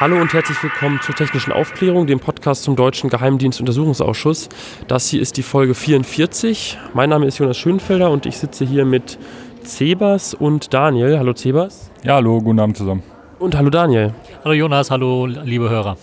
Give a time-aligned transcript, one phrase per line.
[0.00, 4.48] Hallo und herzlich willkommen zur Technischen Aufklärung, dem Podcast zum Deutschen Geheimdienstuntersuchungsausschuss.
[4.86, 6.78] Das hier ist die Folge 44.
[6.94, 9.18] Mein Name ist Jonas Schönfelder und ich sitze hier mit
[9.64, 11.18] Zebas und Daniel.
[11.18, 11.90] Hallo Zebas.
[12.04, 13.02] Ja, hallo, guten Abend zusammen.
[13.40, 14.14] Und hallo Daniel.
[14.44, 15.96] Hallo Jonas, hallo liebe Hörer.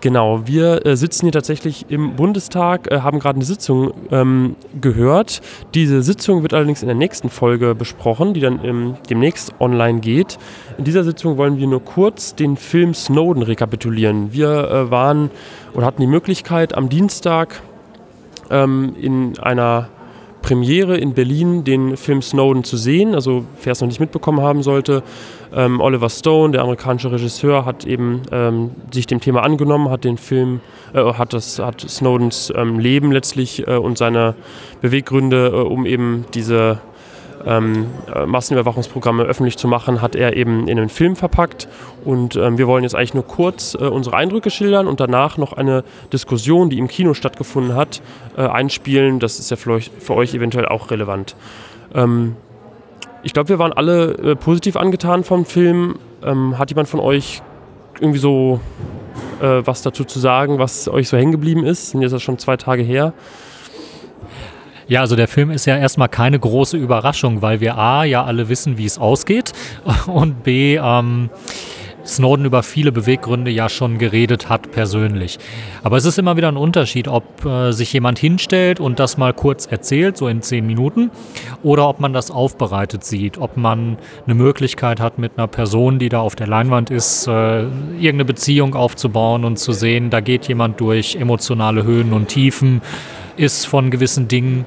[0.00, 5.42] Genau, wir äh, sitzen hier tatsächlich im Bundestag, äh, haben gerade eine Sitzung ähm, gehört.
[5.74, 10.38] Diese Sitzung wird allerdings in der nächsten Folge besprochen, die dann ähm, demnächst online geht.
[10.78, 14.32] In dieser Sitzung wollen wir nur kurz den Film Snowden rekapitulieren.
[14.32, 15.30] Wir äh, waren
[15.74, 17.60] oder hatten die Möglichkeit am Dienstag
[18.50, 19.90] ähm, in einer
[20.40, 23.14] Premiere in Berlin den Film Snowden zu sehen.
[23.14, 25.02] Also wer es noch nicht mitbekommen haben sollte,
[25.54, 30.18] ähm, Oliver Stone, der amerikanische Regisseur, hat eben ähm, sich dem Thema angenommen, hat den
[30.18, 30.60] Film,
[30.94, 34.34] äh, hat das, hat Snowdens ähm, Leben letztlich äh, und seine
[34.80, 36.80] Beweggründe, äh, um eben diese
[37.46, 41.68] ähm, äh, Massenüberwachungsprogramme öffentlich zu machen, hat er eben in einen Film verpackt.
[42.04, 45.52] Und ähm, wir wollen jetzt eigentlich nur kurz äh, unsere Eindrücke schildern und danach noch
[45.52, 48.02] eine Diskussion, die im Kino stattgefunden hat,
[48.36, 49.20] äh, einspielen.
[49.20, 51.34] Das ist ja für euch, für euch eventuell auch relevant.
[51.94, 52.36] Ähm,
[53.22, 55.96] ich glaube, wir waren alle äh, positiv angetan vom Film.
[56.22, 57.42] Ähm, hat jemand von euch
[58.00, 58.60] irgendwie so
[59.40, 61.90] äh, was dazu zu sagen, was euch so hängen geblieben ist?
[61.90, 63.12] Sind jetzt schon zwei Tage her.
[64.86, 68.48] Ja, also der Film ist ja erstmal keine große Überraschung, weil wir A, ja alle
[68.48, 69.52] wissen, wie es ausgeht
[70.06, 71.30] und B, ähm,
[72.04, 75.38] Snowden über viele Beweggründe ja schon geredet hat persönlich.
[75.82, 79.32] Aber es ist immer wieder ein Unterschied, ob äh, sich jemand hinstellt und das mal
[79.32, 81.10] kurz erzählt, so in zehn Minuten,
[81.62, 86.08] oder ob man das aufbereitet sieht, ob man eine Möglichkeit hat, mit einer Person, die
[86.08, 90.80] da auf der Leinwand ist, äh, irgendeine Beziehung aufzubauen und zu sehen, da geht jemand
[90.80, 92.82] durch emotionale Höhen und Tiefen,
[93.36, 94.64] ist von gewissen Dingen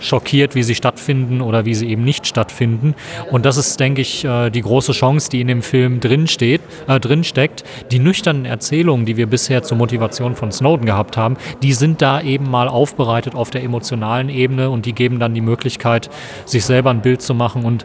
[0.00, 2.94] schockiert, wie sie stattfinden oder wie sie eben nicht stattfinden.
[3.30, 6.60] Und das ist, denke ich, äh, die große Chance, die in dem Film drin, steht,
[6.88, 7.64] äh, drin steckt.
[7.90, 12.20] Die nüchternen Erzählungen, die wir bisher zur Motivation von Snowden gehabt haben, die sind da
[12.20, 16.10] eben mal aufbereitet auf der emotionalen Ebene und die geben dann die Möglichkeit,
[16.44, 17.84] sich selber ein Bild zu machen und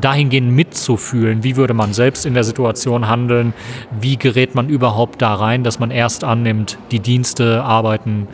[0.00, 3.52] dahingehend mitzufühlen, wie würde man selbst in der Situation handeln,
[4.00, 8.28] wie gerät man überhaupt da rein, dass man erst annimmt, die Dienste arbeiten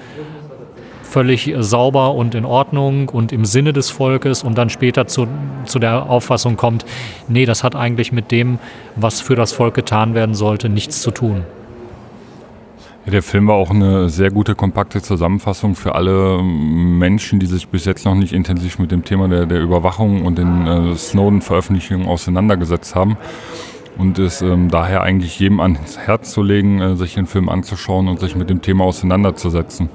[1.16, 5.26] völlig sauber und in Ordnung und im Sinne des Volkes und dann später zu,
[5.64, 6.84] zu der Auffassung kommt,
[7.26, 8.58] nee, das hat eigentlich mit dem,
[8.96, 11.44] was für das Volk getan werden sollte, nichts zu tun.
[13.06, 17.66] Ja, der Film war auch eine sehr gute, kompakte Zusammenfassung für alle Menschen, die sich
[17.68, 22.06] bis jetzt noch nicht intensiv mit dem Thema der, der Überwachung und den äh, Snowden-Veröffentlichungen
[22.06, 23.16] auseinandergesetzt haben.
[23.96, 28.06] Und es ähm, daher eigentlich jedem ans Herz zu legen, äh, sich den Film anzuschauen
[28.06, 29.88] und sich mit dem Thema auseinanderzusetzen.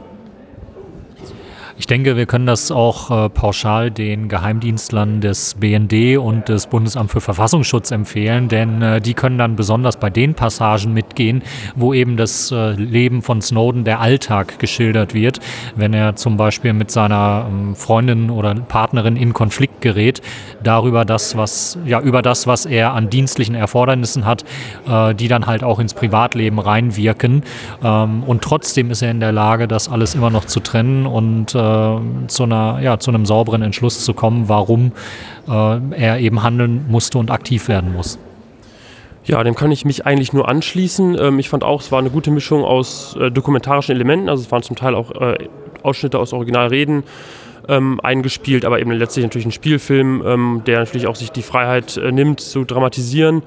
[1.81, 7.09] Ich denke, wir können das auch äh, pauschal den Geheimdienstlern des BND und des Bundesamt
[7.09, 11.41] für Verfassungsschutz empfehlen, denn äh, die können dann besonders bei den Passagen mitgehen,
[11.75, 15.39] wo eben das äh, Leben von Snowden, der Alltag geschildert wird,
[15.75, 20.21] wenn er zum Beispiel mit seiner ähm, Freundin oder Partnerin in Konflikt gerät,
[20.61, 24.45] darüber das, was, ja, über das, was er an dienstlichen Erfordernissen hat,
[24.87, 27.41] äh, die dann halt auch ins Privatleben reinwirken.
[27.83, 31.55] Ähm, und trotzdem ist er in der Lage, das alles immer noch zu trennen und
[31.55, 34.91] äh, äh, zu, einer, ja, zu einem sauberen Entschluss zu kommen, warum
[35.47, 38.19] äh, er eben handeln musste und aktiv werden muss.
[39.23, 41.17] Ja, dem kann ich mich eigentlich nur anschließen.
[41.19, 44.51] Ähm, ich fand auch, es war eine gute Mischung aus äh, dokumentarischen Elementen, also es
[44.51, 45.47] waren zum Teil auch äh,
[45.83, 47.03] Ausschnitte aus Originalreden
[47.67, 51.97] ähm, eingespielt, aber eben letztlich natürlich ein Spielfilm, ähm, der natürlich auch sich die Freiheit
[51.97, 53.43] äh, nimmt zu dramatisieren.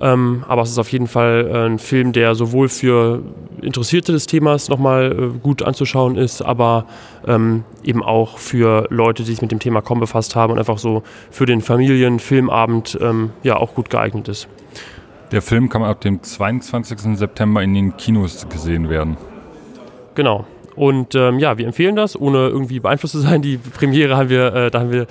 [0.00, 3.22] Ähm, aber es ist auf jeden Fall äh, ein Film, der sowohl für
[3.62, 6.86] Interessierte des Themas nochmal äh, gut anzuschauen ist, aber
[7.26, 10.78] ähm, eben auch für Leute, die sich mit dem Thema kaum befasst haben und einfach
[10.78, 14.48] so für den Familienfilmabend ähm, ja auch gut geeignet ist.
[15.30, 17.16] Der Film kann ab dem 22.
[17.16, 19.16] September in den Kinos gesehen werden.
[20.14, 20.46] Genau.
[20.76, 23.42] Und ähm, ja, wir empfehlen das, ohne irgendwie beeinflusst zu sein.
[23.42, 25.06] Die Premiere haben wir, äh, da haben wir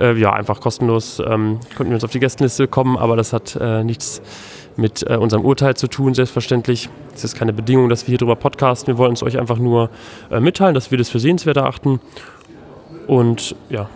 [0.00, 3.56] äh, ja einfach kostenlos, ähm, konnten wir uns auf die Gästenliste kommen, aber das hat
[3.60, 4.22] äh, nichts
[4.76, 6.88] mit äh, unserem Urteil zu tun, selbstverständlich.
[7.14, 8.94] Es ist keine Bedingung, dass wir hier drüber podcasten.
[8.94, 9.90] Wir wollen es euch einfach nur
[10.30, 12.00] äh, mitteilen, dass wir das für sehenswert erachten.
[13.06, 13.88] Und ja.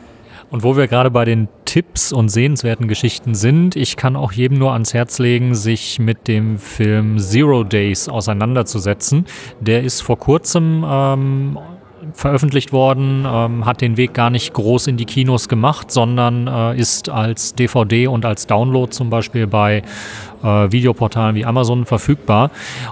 [0.50, 4.58] Und wo wir gerade bei den Tipps und sehenswerten Geschichten sind, ich kann auch jedem
[4.58, 9.26] nur ans Herz legen, sich mit dem Film Zero Days auseinanderzusetzen.
[9.60, 11.58] Der ist vor kurzem ähm,
[12.12, 16.78] veröffentlicht worden, ähm, hat den Weg gar nicht groß in die Kinos gemacht, sondern äh,
[16.78, 19.82] ist als DVD und als Download zum Beispiel bei
[20.42, 22.50] äh, Videoportalen wie Amazon verfügbar.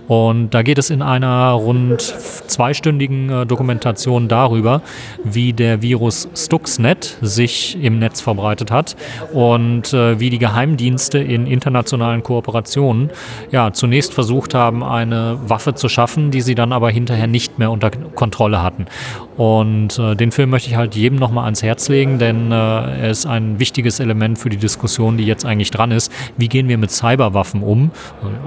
[0.08, 4.82] Und da geht es in einer rund zweistündigen äh, Dokumentation darüber,
[5.22, 8.96] wie der Virus Stuxnet sich im Netz verbreitet hat
[9.32, 13.10] und äh, wie die Geheimdienste in internationalen Kooperationen
[13.50, 17.70] ja zunächst versucht haben, eine Waffe zu schaffen, die sie dann aber hinterher nicht mehr
[17.70, 18.86] unter Kontrolle hatten.
[19.36, 23.10] Und äh, den Film möchte ich halt jedem nochmal ans Herz legen, denn äh, er
[23.10, 26.12] ist ein wichtiges Element für die Diskussion, die jetzt eigentlich dran ist.
[26.36, 27.90] Wie gehen wir mit Cyberwaffen um?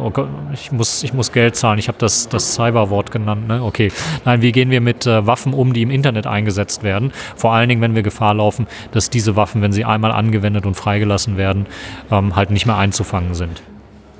[0.01, 3.47] Oh Gott, ich muss, ich muss Geld zahlen, ich habe das, das Cyberwort genannt.
[3.47, 3.61] Ne?
[3.63, 3.91] Okay.
[4.23, 7.11] Nein, wie gehen wir mit äh, Waffen um, die im Internet eingesetzt werden?
[7.35, 10.75] Vor allen Dingen, wenn wir Gefahr laufen, dass diese Waffen, wenn sie einmal angewendet und
[10.75, 11.65] freigelassen werden,
[12.11, 13.61] ähm, halt nicht mehr einzufangen sind.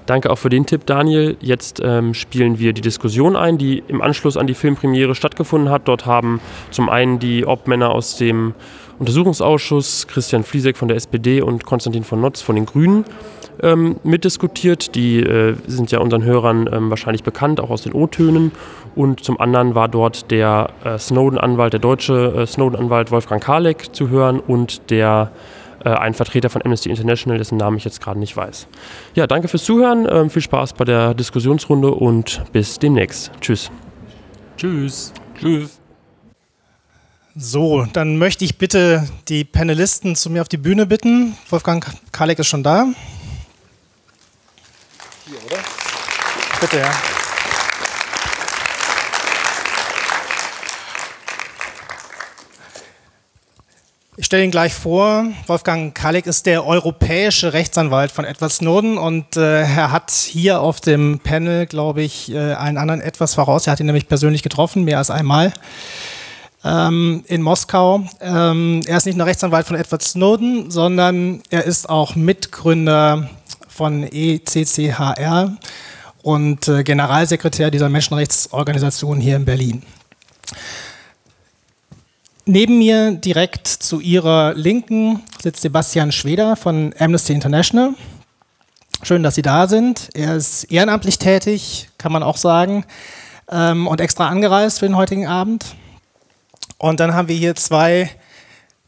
[0.08, 1.36] Danke auch für den Tipp, Daniel.
[1.42, 5.82] Jetzt ähm, spielen wir die Diskussion ein, die im Anschluss an die Filmpremiere stattgefunden hat.
[5.90, 6.40] Dort haben
[6.72, 8.56] zum einen die Obmänner aus dem
[9.00, 13.04] Untersuchungsausschuss, Christian Fliesek von der SPD und Konstantin von Notz von den Grünen,
[13.62, 14.96] ähm, mitdiskutiert.
[14.96, 18.54] Die äh, sind ja unseren Hörern ähm, wahrscheinlich bekannt, auch aus den O-Tönen.
[18.96, 24.08] Und zum anderen war dort der äh, Snowden-Anwalt, der deutsche äh, Snowden-Anwalt Wolfgang Kalek zu
[24.08, 25.32] hören und der
[25.84, 28.68] äh, ein Vertreter von Amnesty International, dessen Namen ich jetzt gerade nicht weiß.
[29.16, 33.32] Ja, danke fürs Zuhören, ähm, viel Spaß bei der Diskussionsrunde und bis demnächst.
[33.42, 33.72] Tschüss.
[34.58, 35.14] Tschüss.
[35.40, 35.80] Tschüss.
[37.36, 41.38] So, dann möchte ich bitte die Panelisten zu mir auf die Bühne bitten.
[41.50, 42.88] Wolfgang Kalek ist schon da.
[45.28, 45.58] Hier, oder?
[46.60, 47.17] Bitte, ja.
[54.20, 55.28] Ich stelle ihn gleich vor.
[55.46, 60.82] Wolfgang Kalek ist der europäische Rechtsanwalt von Edward Snowden und äh, er hat hier auf
[60.82, 63.68] dem Panel, glaube ich, äh, allen anderen etwas voraus.
[63.68, 65.54] Er hat ihn nämlich persönlich getroffen, mehr als einmal
[66.66, 68.08] ähm, in Moskau.
[68.20, 73.30] Ähm, er ist nicht nur Rechtsanwalt von Edward Snowden, sondern er ist auch Mitgründer
[73.68, 75.56] von ECCHR
[76.24, 79.84] und äh, Generalsekretär dieser Menschenrechtsorganisation hier in Berlin.
[82.50, 87.94] Neben mir direkt zu ihrer Linken sitzt Sebastian Schweder von Amnesty International.
[89.04, 90.08] Schön, dass Sie da sind.
[90.14, 92.86] Er ist ehrenamtlich tätig, kann man auch sagen,
[93.52, 95.76] ähm, und extra angereist für den heutigen Abend.
[96.78, 98.10] Und dann haben wir hier zwei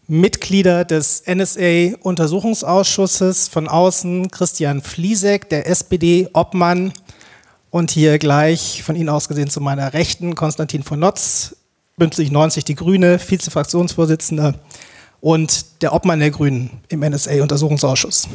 [0.07, 6.93] Mitglieder des NSA-Untersuchungsausschusses von außen, Christian Fliesek, der SPD-Obmann,
[7.71, 11.57] und hier gleich von Ihnen aus gesehen zu meiner Rechten Konstantin von Notz,
[11.99, 14.55] Bündnis 90 Die Grüne, Vizefraktionsvorsitzender
[15.21, 18.27] und der Obmann der Grünen im NSA-Untersuchungsausschuss.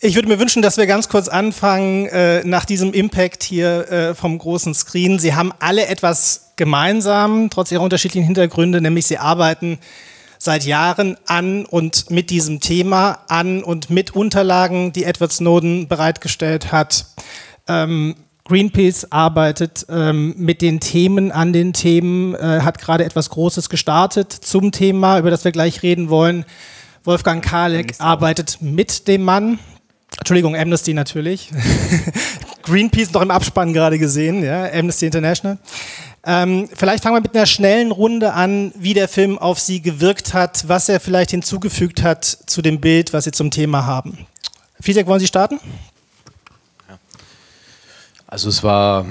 [0.00, 4.14] Ich würde mir wünschen, dass wir ganz kurz anfangen äh, nach diesem Impact hier äh,
[4.14, 5.18] vom großen Screen.
[5.18, 9.78] Sie haben alle etwas gemeinsam, trotz ihrer unterschiedlichen Hintergründe, nämlich sie arbeiten
[10.38, 16.72] seit Jahren an und mit diesem Thema, an und mit Unterlagen, die Edward Snowden bereitgestellt
[16.72, 17.06] hat.
[17.66, 18.14] Ähm,
[18.44, 24.32] Greenpeace arbeitet ähm, mit den Themen, an den Themen, äh, hat gerade etwas Großes gestartet
[24.32, 26.46] zum Thema, über das wir gleich reden wollen.
[27.04, 29.58] Wolfgang Kalek arbeitet mit dem Mann.
[30.18, 31.50] Entschuldigung, Amnesty natürlich.
[32.62, 35.58] Greenpeace noch im Abspann gerade gesehen, ja, Amnesty International.
[36.30, 40.34] Ähm, vielleicht fangen wir mit einer schnellen Runde an, wie der Film auf Sie gewirkt
[40.34, 44.26] hat, was er vielleicht hinzugefügt hat zu dem Bild, was Sie zum Thema haben.
[44.78, 45.58] Fiesek, wollen Sie starten?
[46.86, 46.98] Ja.
[48.26, 49.06] Also es war,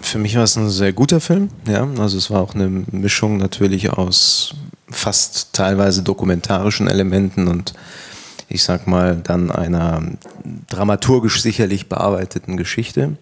[0.00, 1.48] für mich war es ein sehr guter Film.
[1.66, 1.88] Ja?
[1.98, 4.54] Also es war auch eine Mischung natürlich aus
[4.88, 7.74] fast teilweise dokumentarischen Elementen und
[8.48, 10.02] ich sag mal dann einer
[10.68, 13.16] dramaturgisch sicherlich bearbeiteten Geschichte.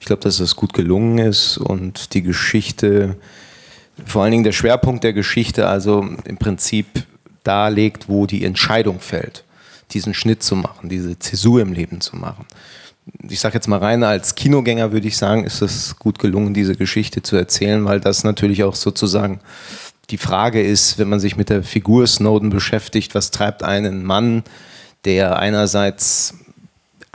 [0.00, 3.16] Ich glaube, dass das gut gelungen ist und die Geschichte,
[4.04, 6.86] vor allen Dingen der Schwerpunkt der Geschichte, also im Prinzip
[7.44, 9.44] darlegt, wo die Entscheidung fällt,
[9.92, 12.46] diesen Schnitt zu machen, diese Zäsur im Leben zu machen.
[13.28, 16.74] Ich sage jetzt mal rein, als Kinogänger würde ich sagen, ist es gut gelungen, diese
[16.74, 19.40] Geschichte zu erzählen, weil das natürlich auch sozusagen
[20.10, 24.42] die Frage ist, wenn man sich mit der Figur Snowden beschäftigt, was treibt einen Mann,
[25.04, 26.34] der einerseits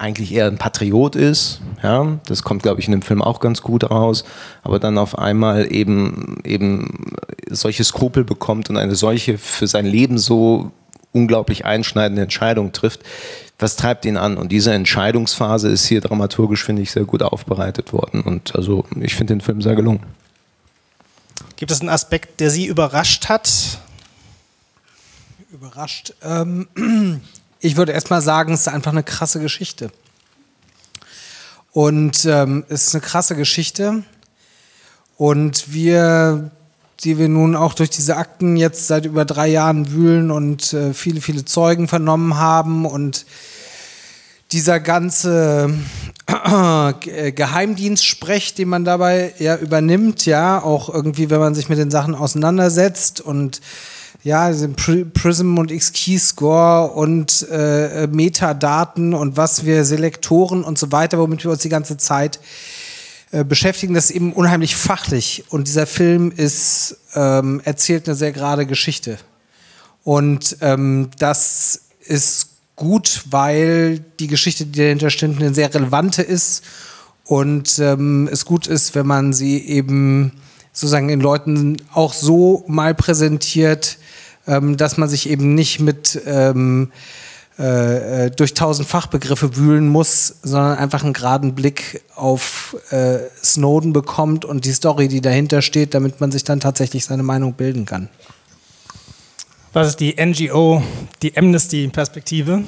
[0.02, 1.62] eigentlich eher ein Patriot ist.
[1.84, 4.24] Ja, das kommt, glaube ich, in dem Film auch ganz gut raus.
[4.64, 7.14] Aber dann auf einmal eben, eben
[7.50, 10.72] solche Skrupel bekommt und eine solche für sein Leben so
[11.12, 13.02] unglaublich einschneidende Entscheidung trifft.
[13.60, 14.38] Was treibt ihn an?
[14.38, 18.22] Und diese Entscheidungsphase ist hier dramaturgisch, finde ich, sehr gut aufbereitet worden.
[18.22, 20.02] Und also ich finde den Film sehr gelungen.
[21.58, 23.52] Gibt es einen Aspekt, der Sie überrascht hat?
[25.54, 26.14] Überrascht.
[26.24, 26.68] Ähm,
[27.62, 29.92] ich würde erstmal sagen, es ist einfach eine krasse Geschichte.
[31.72, 34.04] Und ähm, es ist eine krasse Geschichte.
[35.16, 36.52] Und wir,
[37.04, 40.94] die wir nun auch durch diese Akten jetzt seit über drei Jahren wühlen und äh,
[40.94, 43.26] viele, viele Zeugen vernommen haben und
[44.52, 45.74] dieser ganze
[46.28, 51.92] äh, Geheimdienstsprech, den man dabei ja übernimmt, ja, auch irgendwie, wenn man sich mit den
[51.92, 53.62] Sachen auseinandersetzt und
[54.24, 54.52] ja,
[55.14, 61.52] Prism und X-Keyscore und äh, Metadaten und was wir Selektoren und so weiter, womit wir
[61.52, 62.40] uns die ganze Zeit
[63.32, 65.46] äh, beschäftigen, das ist eben unheimlich fachlich.
[65.50, 69.18] Und dieser Film ist, ähm, erzählt eine sehr gerade Geschichte.
[70.04, 76.64] Und ähm, das ist gut, weil die Geschichte, die dahinter stimmt, eine sehr relevante ist
[77.24, 80.34] und ähm, es gut ist, wenn man sie eben
[80.74, 83.98] sozusagen den Leuten auch so mal präsentiert,
[84.48, 86.92] ähm, dass man sich eben nicht mit ähm,
[87.60, 93.94] äh, äh, durch tausend Fachbegriffe wühlen muss, sondern einfach einen geraden Blick auf äh, Snowden
[93.94, 97.86] bekommt und die Story, die dahinter steht, damit man sich dann tatsächlich seine Meinung bilden
[97.86, 98.10] kann.
[99.74, 100.82] Was ist die NGO,
[101.22, 102.64] die Amnesty-Perspektive?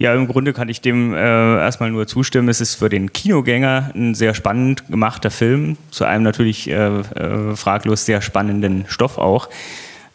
[0.00, 2.48] Ja, im Grunde kann ich dem äh, erstmal nur zustimmen.
[2.48, 7.56] Es ist für den Kinogänger ein sehr spannend gemachter Film, zu einem natürlich äh, äh,
[7.56, 9.48] fraglos sehr spannenden Stoff auch.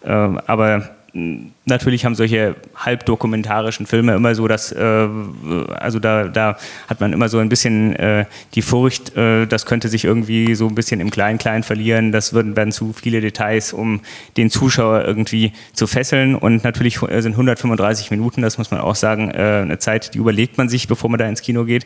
[0.05, 5.07] Äh, aber natürlich haben solche halbdokumentarischen Filme immer so, dass, äh,
[5.75, 9.89] also da, da hat man immer so ein bisschen äh, die Furcht, äh, das könnte
[9.89, 14.01] sich irgendwie so ein bisschen im Klein-Klein verlieren, das würden dann zu viele Details, um
[14.37, 16.35] den Zuschauer irgendwie zu fesseln.
[16.35, 20.57] Und natürlich sind 135 Minuten, das muss man auch sagen, äh, eine Zeit, die überlegt
[20.57, 21.85] man sich, bevor man da ins Kino geht.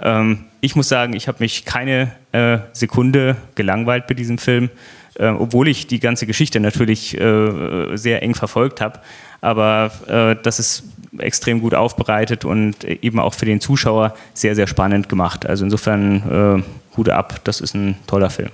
[0.00, 4.70] Ähm, ich muss sagen, ich habe mich keine äh, Sekunde gelangweilt bei diesem Film
[5.16, 9.00] äh, obwohl ich die ganze Geschichte natürlich äh, sehr eng verfolgt habe.
[9.40, 10.84] Aber äh, das ist
[11.18, 15.46] extrem gut aufbereitet und eben auch für den Zuschauer sehr, sehr spannend gemacht.
[15.46, 18.50] Also insofern äh, Hut ab, das ist ein toller Film.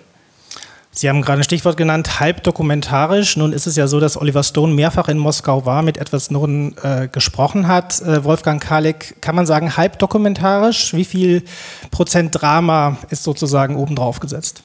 [0.93, 3.37] Sie haben gerade ein Stichwort genannt, halb dokumentarisch.
[3.37, 6.75] Nun ist es ja so, dass Oliver Stone mehrfach in Moskau war, mit Edward Snowden
[6.83, 8.03] äh, gesprochen hat.
[8.03, 10.93] Äh, Wolfgang Kalik, kann man sagen, halb dokumentarisch?
[10.93, 11.45] Wie viel
[11.93, 14.65] Prozent Drama ist sozusagen obendrauf gesetzt?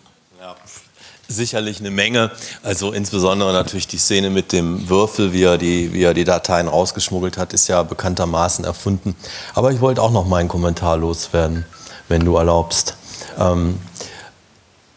[1.28, 2.32] Sicherlich eine Menge.
[2.62, 6.68] Also insbesondere natürlich die Szene mit dem Würfel, wie er die, wie er die Dateien
[6.68, 9.16] rausgeschmuggelt hat, ist ja bekanntermaßen erfunden.
[9.56, 11.66] Aber ich wollte auch noch meinen Kommentar loswerden,
[12.08, 12.96] wenn du erlaubst.
[13.40, 13.80] Ähm,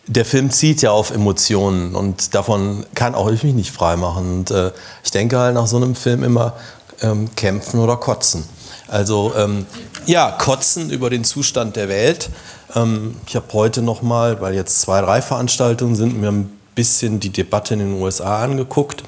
[0.07, 4.39] der Film zieht ja auf Emotionen und davon kann auch ich mich nicht freimachen.
[4.39, 4.73] Und äh,
[5.05, 6.55] ich denke halt nach so einem Film immer
[7.03, 8.45] ähm, kämpfen oder kotzen.
[8.89, 9.67] Also ähm,
[10.07, 12.31] ja, kotzen über den Zustand der Welt
[12.75, 17.21] ähm, ich habe heute noch mal, weil jetzt zwei, drei Veranstaltungen sind, mir ein bisschen
[17.21, 19.03] die Debatte in den USA angeguckt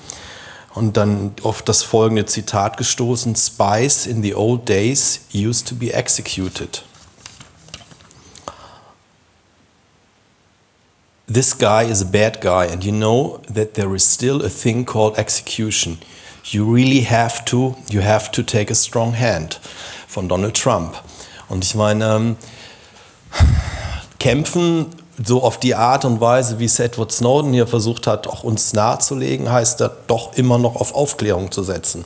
[0.75, 5.93] und dann auf das folgende Zitat gestoßen: Spies in the old days used to be
[5.93, 6.83] executed.
[11.33, 14.85] This guy is a bad guy, and you know that there is still a thing
[14.85, 15.99] called execution.
[16.45, 19.61] You really have to, you have to take a strong hand
[20.09, 20.97] von Donald Trump.
[21.49, 22.37] Und ich meine, ähm,
[24.19, 24.87] kämpfen,
[25.23, 28.73] so auf die Art und Weise, wie es Edward Snowden hier versucht hat, auch uns
[28.73, 32.05] nahezulegen, heißt er doch immer noch auf Aufklärung zu setzen.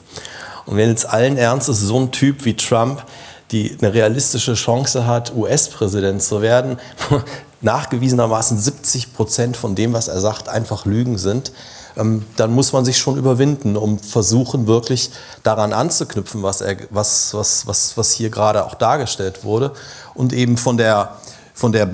[0.67, 3.05] Und wenn jetzt allen Ernstes so ein Typ wie Trump,
[3.53, 6.79] die eine realistische Chance hat, US-Präsident zu werden,
[7.61, 11.53] nachgewiesenermaßen 70 Prozent von dem, was er sagt, einfach Lügen sind,
[11.95, 15.11] dann muss man sich schon überwinden, um versuchen, wirklich
[15.43, 19.73] daran anzuknüpfen, was, er, was, was, was, was hier gerade auch dargestellt wurde.
[20.15, 21.17] Und eben von der,
[21.55, 21.89] von der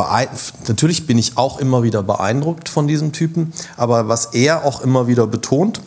[0.69, 5.07] natürlich bin ich auch immer wieder beeindruckt von diesem Typen, aber was er auch immer
[5.07, 5.81] wieder betont,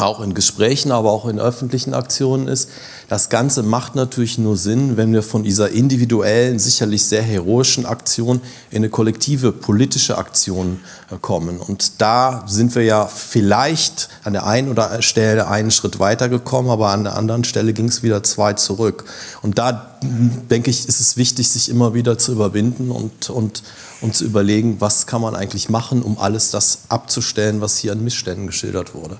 [0.00, 2.68] auch in Gesprächen, aber auch in öffentlichen Aktionen ist.
[3.08, 8.40] Das Ganze macht natürlich nur Sinn, wenn wir von dieser individuellen, sicherlich sehr heroischen Aktion
[8.70, 10.80] in eine kollektive politische Aktion
[11.10, 11.58] äh, kommen.
[11.58, 16.70] Und da sind wir ja vielleicht an der einen oder anderen Stelle einen Schritt weitergekommen,
[16.70, 19.04] aber an der anderen Stelle ging es wieder zwei zurück.
[19.42, 23.62] Und da denke ich, ist es wichtig, sich immer wieder zu überwinden und, und,
[24.00, 28.02] und zu überlegen, was kann man eigentlich machen, um alles das abzustellen, was hier an
[28.02, 29.18] Missständen geschildert wurde.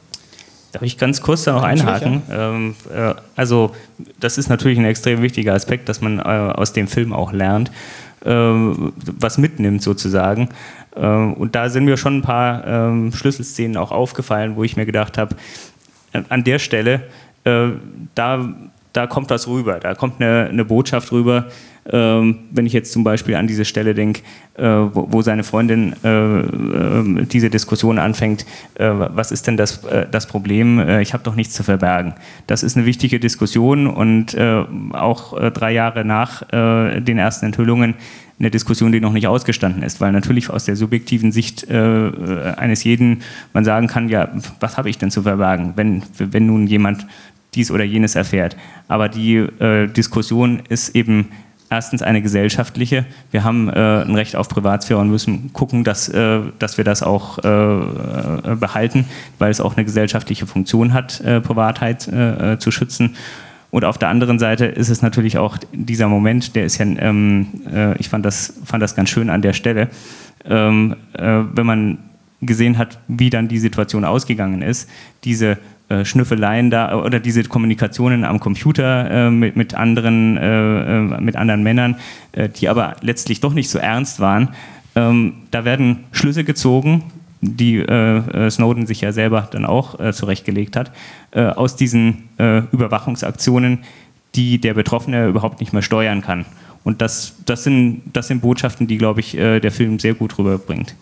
[0.73, 2.23] Darf ich ganz kurz da noch einhaken?
[2.31, 3.75] Ähm, äh, also
[4.19, 7.71] das ist natürlich ein extrem wichtiger Aspekt, dass man äh, aus dem Film auch lernt,
[8.25, 10.49] äh, was mitnimmt sozusagen.
[10.95, 14.87] Äh, und da sind mir schon ein paar ähm, Schlüsselszenen auch aufgefallen, wo ich mir
[14.87, 15.35] gedacht habe,
[16.12, 17.03] äh, an der Stelle,
[17.45, 17.69] äh,
[18.15, 18.49] da
[18.93, 21.47] da kommt was rüber, da kommt eine, eine Botschaft rüber.
[21.92, 24.23] Ähm, wenn ich jetzt zum Beispiel an diese Stelle denke,
[24.54, 30.06] äh, wo, seine Freundin äh, äh, diese Diskussion anfängt, äh, was ist denn das, äh,
[30.11, 30.78] das Problem?
[30.78, 32.14] Äh, ich habe doch nichts zu verbergen.
[32.47, 34.37] Das ist eine wichtige Diskussion und
[34.92, 37.94] auch drei Jahre nach den ersten Enthüllungen
[38.38, 43.23] eine Diskussion, die noch nicht ausgestanden ist, weil natürlich aus der subjektiven Sicht eines jeden
[43.52, 44.28] man sagen kann, ja,
[44.61, 47.06] was habe ich denn zu verbergen, wenn, wenn nun jemand
[47.54, 48.56] dies oder jenes erfährt.
[48.88, 51.30] Aber die äh, Diskussion ist eben
[51.71, 53.07] erstens eine gesellschaftliche.
[53.31, 57.03] Wir haben äh, ein Recht auf Privatsphäre und müssen gucken, dass, äh, dass wir das
[57.03, 59.07] auch äh, äh behalten,
[59.39, 63.17] weil es auch eine gesellschaftliche Funktion hat, äh, Privatheit äh, zu schützen.
[63.71, 67.95] Und auf der anderen Seite ist es natürlich auch dieser Moment, der ist ja, ähm,
[67.99, 69.89] ich fand das, fand das ganz schön an der Stelle,
[70.45, 71.99] ähm, wenn man
[72.41, 74.89] gesehen hat, wie dann die Situation ausgegangen ist,
[75.23, 75.57] diese
[75.90, 81.35] äh, Schnüffeleien da oder diese Kommunikationen am Computer äh, mit, mit, anderen, äh, äh mit
[81.35, 81.97] anderen Männern,
[82.30, 84.50] äh, die aber letztlich doch nicht so ernst waren.
[84.94, 87.04] Ähm, da werden Schlüsse gezogen,
[87.42, 87.82] die
[88.50, 90.92] Snowden sich ja selber dann auch zurechtgelegt hat,
[91.32, 93.78] aus diesen Überwachungsaktionen,
[94.35, 96.44] die der Betroffene überhaupt nicht mehr steuern kann.
[96.85, 100.94] Und das, das, sind, das sind Botschaften, die, glaube ich, der Film sehr gut rüberbringt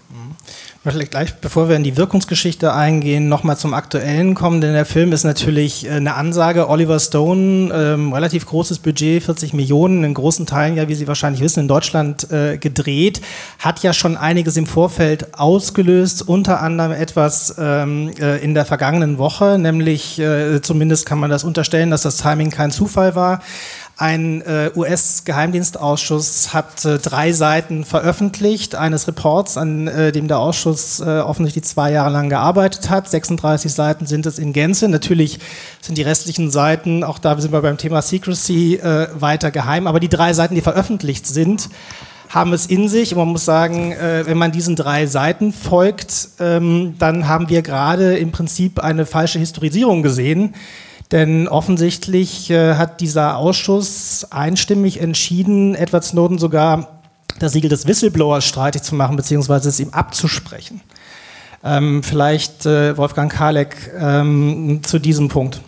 [0.94, 5.12] möchte gleich, bevor wir in die Wirkungsgeschichte eingehen, nochmal zum Aktuellen kommen, denn der Film
[5.12, 6.68] ist natürlich äh, eine Ansage.
[6.68, 11.42] Oliver Stone, ähm, relativ großes Budget, 40 Millionen, in großen Teilen ja, wie Sie wahrscheinlich
[11.42, 13.20] wissen, in Deutschland äh, gedreht,
[13.58, 19.18] hat ja schon einiges im Vorfeld ausgelöst, unter anderem etwas ähm, äh, in der vergangenen
[19.18, 23.40] Woche, nämlich äh, zumindest kann man das unterstellen, dass das Timing kein Zufall war.
[24.00, 31.00] Ein äh, US-Geheimdienstausschuss hat äh, drei Seiten veröffentlicht, eines Reports, an äh, dem der Ausschuss
[31.00, 33.10] äh, offensichtlich zwei Jahre lang gearbeitet hat.
[33.10, 34.88] 36 Seiten sind es in Gänze.
[34.88, 35.40] Natürlich
[35.80, 39.88] sind die restlichen Seiten, auch da sind wir beim Thema Secrecy, äh, weiter geheim.
[39.88, 41.68] Aber die drei Seiten, die veröffentlicht sind,
[42.28, 43.14] haben es in sich.
[43.14, 47.62] Und man muss sagen, äh, wenn man diesen drei Seiten folgt, ähm, dann haben wir
[47.62, 50.54] gerade im Prinzip eine falsche Historisierung gesehen
[51.10, 57.00] denn offensichtlich äh, hat dieser Ausschuss einstimmig entschieden, Edward Snowden sogar
[57.38, 60.80] das Siegel des Whistleblowers streitig zu machen, beziehungsweise es ihm abzusprechen.
[61.64, 65.60] Ähm, vielleicht äh, Wolfgang Kalek ähm, zu diesem Punkt.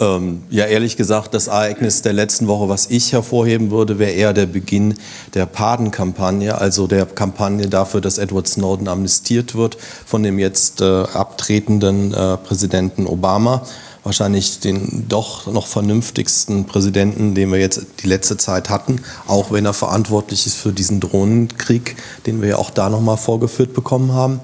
[0.00, 4.32] Ähm, ja, ehrlich gesagt, das Ereignis der letzten Woche, was ich hervorheben würde, wäre eher
[4.32, 4.94] der Beginn
[5.34, 10.84] der Paden-Kampagne, also der Kampagne dafür, dass Edward Snowden amnestiert wird von dem jetzt äh,
[10.84, 13.62] abtretenden äh, Präsidenten Obama
[14.04, 19.64] wahrscheinlich den doch noch vernünftigsten Präsidenten, den wir jetzt die letzte Zeit hatten, auch wenn
[19.64, 24.40] er verantwortlich ist für diesen Drohnenkrieg, den wir ja auch da nochmal vorgeführt bekommen haben.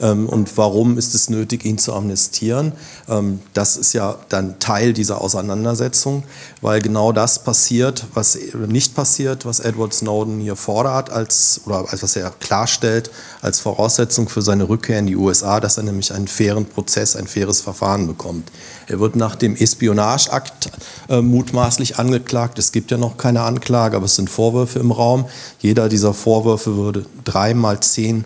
[0.00, 2.72] Ähm, und warum ist es nötig, ihn zu amnestieren?
[3.08, 6.24] Ähm, das ist ja dann Teil dieser Auseinandersetzung,
[6.60, 12.02] weil genau das passiert, was nicht passiert, was Edward Snowden hier fordert, als, oder als
[12.02, 13.10] was er klarstellt,
[13.42, 17.26] als Voraussetzung für seine Rückkehr in die USA, dass er nämlich einen fairen Prozess, ein
[17.26, 18.50] faires Verfahren bekommt.
[18.86, 20.70] Er wird nach dem Espionageakt
[21.08, 22.58] äh, mutmaßlich angeklagt.
[22.58, 25.26] Es gibt ja noch keine Anklage, aber es sind Vorwürfe im Raum.
[25.60, 28.24] Jeder dieser Vorwürfe würde dreimal zehn äh,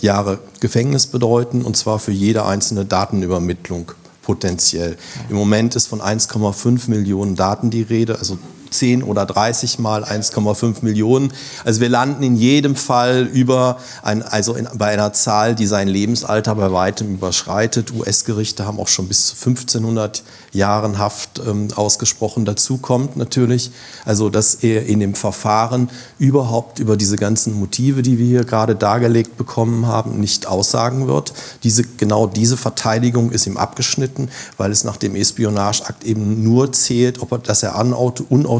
[0.00, 3.92] Jahre Gefängnis bedeuten, und zwar für jede einzelne Datenübermittlung
[4.22, 4.96] potenziell.
[5.28, 8.38] Im Moment ist von 1,5 Millionen Daten die Rede, also
[8.70, 11.32] 10 oder 30 mal 1,5 Millionen.
[11.64, 15.88] Also wir landen in jedem Fall über ein, also in, bei einer Zahl, die sein
[15.88, 17.92] Lebensalter bei weitem überschreitet.
[17.92, 22.44] US-Gerichte haben auch schon bis zu 1500 Jahren Haft ähm, ausgesprochen.
[22.44, 23.70] Dazu kommt natürlich,
[24.04, 28.74] also dass er in dem Verfahren überhaupt über diese ganzen Motive, die wir hier gerade
[28.74, 31.32] dargelegt bekommen haben, nicht aussagen wird.
[31.62, 37.20] Diese, genau diese Verteidigung ist ihm abgeschnitten, weil es nach dem Espionageakt eben nur zählt,
[37.22, 38.59] ob er, dass er unautorisiert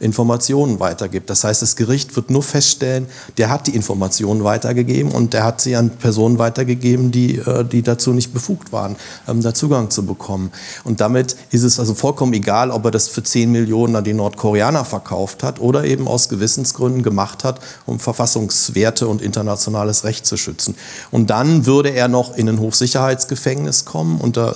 [0.00, 1.30] Informationen weitergibt.
[1.30, 3.06] Das heißt, das Gericht wird nur feststellen,
[3.38, 7.82] der hat die Informationen weitergegeben und der hat sie an Personen weitergegeben, die, äh, die
[7.82, 8.96] dazu nicht befugt waren,
[9.28, 10.50] ähm, da Zugang zu bekommen.
[10.84, 14.12] Und damit ist es also vollkommen egal, ob er das für 10 Millionen an die
[14.12, 20.36] Nordkoreaner verkauft hat oder eben aus Gewissensgründen gemacht hat, um Verfassungswerte und internationales Recht zu
[20.36, 20.74] schützen.
[21.10, 24.54] Und dann würde er noch in ein Hochsicherheitsgefängnis kommen, unter,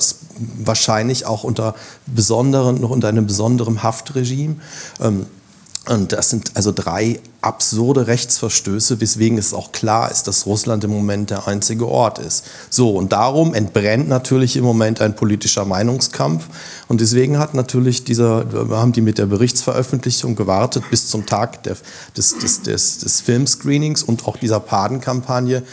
[0.58, 1.74] wahrscheinlich auch unter,
[2.06, 4.43] besonderen, noch unter einem besonderen Haftregime.
[5.00, 5.26] Ähm,
[5.87, 10.90] und das sind also drei absurde Rechtsverstöße, weswegen es auch klar ist, dass Russland im
[10.90, 12.46] Moment der einzige Ort ist.
[12.70, 16.46] So, und darum entbrennt natürlich im Moment ein politischer Meinungskampf.
[16.88, 21.76] Und deswegen hat natürlich dieser, haben die mit der Berichtsveröffentlichung gewartet bis zum Tag der,
[22.16, 25.64] des, des, des, des Filmscreenings und auch dieser Padenkampagne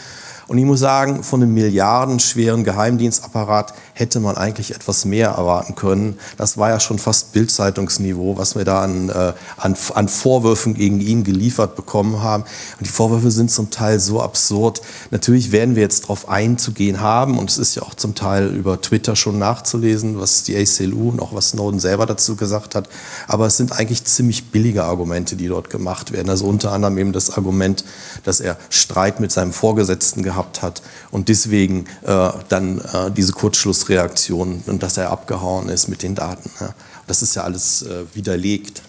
[0.52, 6.18] Und ich muss sagen, von einem milliardenschweren Geheimdienstapparat hätte man eigentlich etwas mehr erwarten können.
[6.36, 11.00] Das war ja schon fast Bildzeitungsniveau, was wir da an, äh, an, an Vorwürfen gegen
[11.00, 12.42] ihn geliefert bekommen haben.
[12.42, 14.82] Und die Vorwürfe sind zum Teil so absurd.
[15.10, 18.78] Natürlich werden wir jetzt darauf einzugehen haben, und es ist ja auch zum Teil über
[18.78, 22.90] Twitter schon nachzulesen, was die ACLU und auch was Snowden selber dazu gesagt hat.
[23.26, 26.28] Aber es sind eigentlich ziemlich billige Argumente, die dort gemacht werden.
[26.28, 27.86] Also unter anderem eben das Argument,
[28.24, 34.62] dass er Streit mit seinem Vorgesetzten gehabt hat und deswegen äh, dann äh, diese Kurzschlussreaktion
[34.66, 36.50] und dass er abgehauen ist mit den Daten.
[36.60, 36.74] Ja.
[37.06, 38.82] Das ist ja alles äh, widerlegt.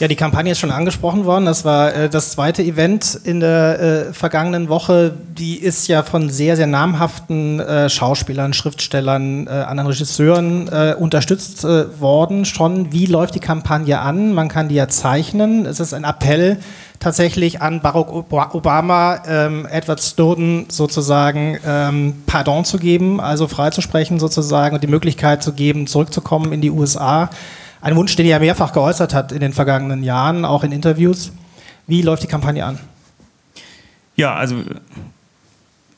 [0.00, 1.44] Ja, die Kampagne ist schon angesprochen worden.
[1.44, 5.14] Das war äh, das zweite Event in der äh, vergangenen Woche.
[5.38, 11.64] Die ist ja von sehr, sehr namhaften äh, Schauspielern, Schriftstellern, äh, anderen Regisseuren äh, unterstützt
[11.64, 12.44] äh, worden.
[12.46, 14.32] Schon, wie läuft die Kampagne an?
[14.32, 15.66] Man kann die ja zeichnen.
[15.66, 16.58] Es ist ein Appell
[16.98, 24.74] tatsächlich an Barack Obama, ähm, Edward Snowden sozusagen ähm, Pardon zu geben, also freizusprechen sozusagen
[24.74, 27.28] und die Möglichkeit zu geben, zurückzukommen in die USA.
[27.82, 31.32] Ein Wunsch, den er mehrfach geäußert hat in den vergangenen Jahren, auch in Interviews.
[31.88, 32.78] Wie läuft die Kampagne an?
[34.14, 34.54] Ja, also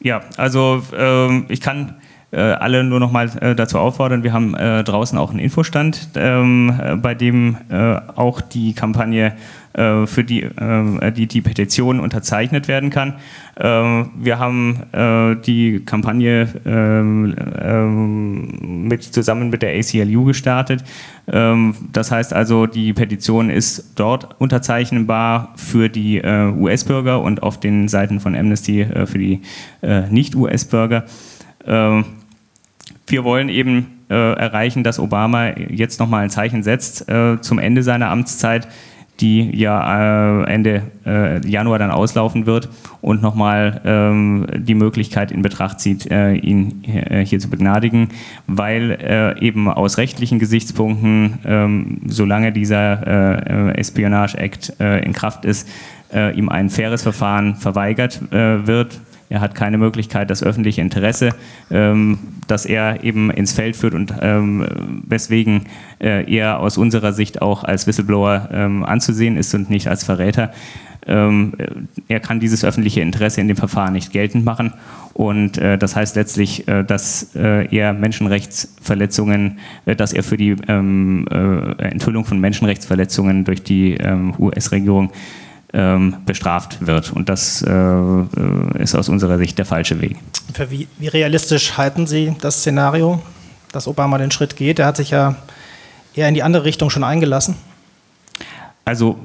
[0.01, 1.97] ja, also ähm, ich kann
[2.31, 4.23] äh, alle nur noch mal äh, dazu auffordern.
[4.23, 9.27] Wir haben äh, draußen auch einen Infostand, ähm, äh, bei dem äh, auch die Kampagne
[9.27, 9.33] äh,
[9.75, 13.15] für die, äh, die die Petition unterzeichnet werden kann.
[13.57, 14.83] Äh, wir haben
[15.47, 20.85] die Kampagne ähm, ähm, mit, zusammen mit der ACLU gestartet.
[21.27, 27.89] Ähm, das heißt also, die Petition ist dort unterzeichnbar für die US-Bürger und auf den
[27.89, 29.41] Seiten von Amnesty für die
[30.11, 31.05] Nicht-US-Bürger.
[31.67, 37.07] wir wollen eben erreichen, dass Obama jetzt nochmal ein Zeichen setzt
[37.41, 38.69] zum Ende seiner Amtszeit
[39.21, 42.69] die ja äh, Ende äh, Januar dann auslaufen wird
[43.01, 48.09] und nochmal ähm, die Möglichkeit in Betracht zieht, äh, ihn hier zu begnadigen,
[48.47, 55.69] weil eben aus rechtlichen Gesichtspunkten, ähm, solange dieser Espionage Act in Kraft ist,
[56.13, 61.31] ihm ein faires Verfahren verweigert wird, er hat keine Möglichkeit, das öffentliche Interesse,
[61.71, 64.67] ähm, das er eben ins Feld führt und ähm,
[65.07, 65.63] weswegen
[66.01, 70.53] äh, er aus unserer Sicht auch als Whistleblower ähm, anzusehen ist und nicht als Verräter.
[71.07, 71.53] Ähm,
[72.09, 74.73] er kann dieses öffentliche Interesse in dem Verfahren nicht geltend machen.
[75.13, 80.57] Und äh, das heißt letztlich, äh, dass äh, er Menschenrechtsverletzungen, äh, dass er für die
[80.67, 85.11] ähm, äh, Enthüllung von Menschenrechtsverletzungen durch die ähm, US-Regierung
[85.75, 87.13] ähm, bestraft wird.
[87.13, 90.17] Und das äh, äh, ist aus unserer Sicht der falsche Weg.
[90.71, 93.21] Wie, wie, realistisch halten Sie das Szenario,
[93.73, 94.79] dass Obama den Schritt geht?
[94.79, 95.35] Er hat sich ja
[96.15, 97.57] eher in die andere Richtung schon eingelassen.
[98.85, 99.19] Also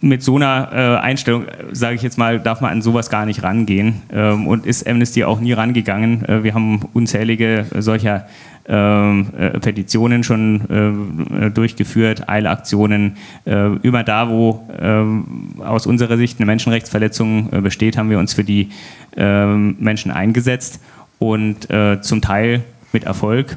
[0.00, 3.42] mit so einer äh, Einstellung, sage ich jetzt mal, darf man an sowas gar nicht
[3.42, 6.24] rangehen ähm, und ist Amnesty auch nie rangegangen.
[6.24, 8.26] Äh, wir haben unzählige solcher
[8.68, 13.16] ähm, äh, Petitionen schon äh, durchgeführt, Eilaktionen.
[13.46, 18.34] Äh, immer da, wo äh, aus unserer Sicht eine Menschenrechtsverletzung äh, besteht, haben wir uns
[18.34, 18.68] für die
[19.16, 20.80] ähm, Menschen eingesetzt
[21.18, 23.56] und äh, zum Teil mit Erfolg.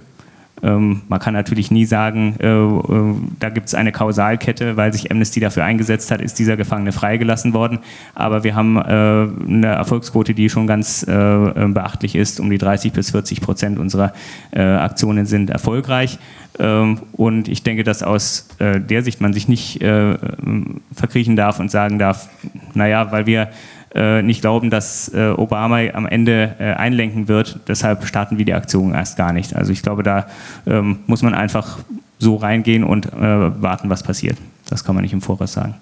[0.63, 5.11] Ähm, man kann natürlich nie sagen, äh, äh, da gibt es eine Kausalkette, weil sich
[5.11, 7.79] Amnesty dafür eingesetzt hat, ist dieser Gefangene freigelassen worden.
[8.13, 12.39] Aber wir haben äh, eine Erfolgsquote, die schon ganz äh, äh, beachtlich ist.
[12.39, 14.13] Um die 30 bis 40 Prozent unserer
[14.51, 16.19] äh, Aktionen sind erfolgreich.
[16.59, 21.97] Ähm, und ich denke, dass aus der Sicht man sich nicht verkriechen darf und sagen
[21.97, 22.29] darf,
[22.73, 23.49] naja, weil wir
[23.93, 27.59] äh, nicht glauben, dass äh, Obama am Ende äh, einlenken wird.
[27.67, 29.55] Deshalb starten wir die Aktion erst gar nicht.
[29.55, 30.27] Also ich glaube, da
[30.65, 31.79] ähm, muss man einfach
[32.19, 34.37] so reingehen und äh, warten, was passiert.
[34.69, 35.75] Das kann man nicht im Voraus sagen.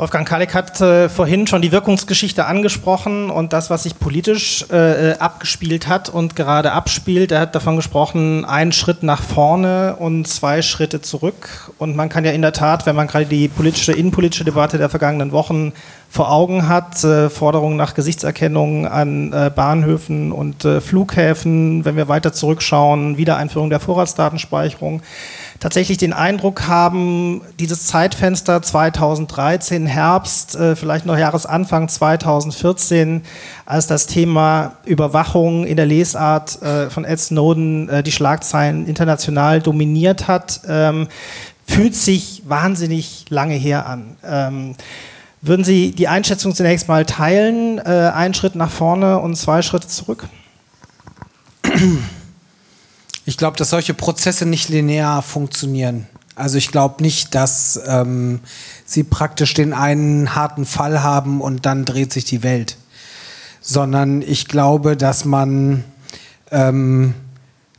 [0.00, 5.12] Wolfgang Kalik hat äh, vorhin schon die Wirkungsgeschichte angesprochen und das, was sich politisch äh,
[5.18, 7.32] abgespielt hat und gerade abspielt.
[7.32, 11.70] Er hat davon gesprochen, einen Schritt nach vorne und zwei Schritte zurück.
[11.76, 14.88] Und man kann ja in der Tat, wenn man gerade die politische, innenpolitische Debatte der
[14.88, 15.74] vergangenen Wochen
[16.08, 22.08] vor Augen hat, äh, Forderungen nach Gesichtserkennung an äh, Bahnhöfen und äh, Flughäfen, wenn wir
[22.08, 25.02] weiter zurückschauen, Wiedereinführung der Vorratsdatenspeicherung,
[25.60, 33.22] tatsächlich den Eindruck haben, dieses Zeitfenster 2013, Herbst, äh, vielleicht noch Jahresanfang 2014,
[33.66, 39.60] als das Thema Überwachung in der Lesart äh, von Ed Snowden äh, die Schlagzeilen international
[39.60, 41.08] dominiert hat, ähm,
[41.66, 44.16] fühlt sich wahnsinnig lange her an.
[44.24, 44.74] Ähm,
[45.42, 49.88] würden Sie die Einschätzung zunächst mal teilen, äh, einen Schritt nach vorne und zwei Schritte
[49.88, 50.26] zurück?
[53.30, 56.08] Ich glaube, dass solche Prozesse nicht linear funktionieren.
[56.34, 58.40] Also ich glaube nicht, dass ähm,
[58.84, 62.76] sie praktisch den einen harten Fall haben und dann dreht sich die Welt,
[63.60, 65.84] sondern ich glaube, dass man,
[66.50, 67.14] ähm,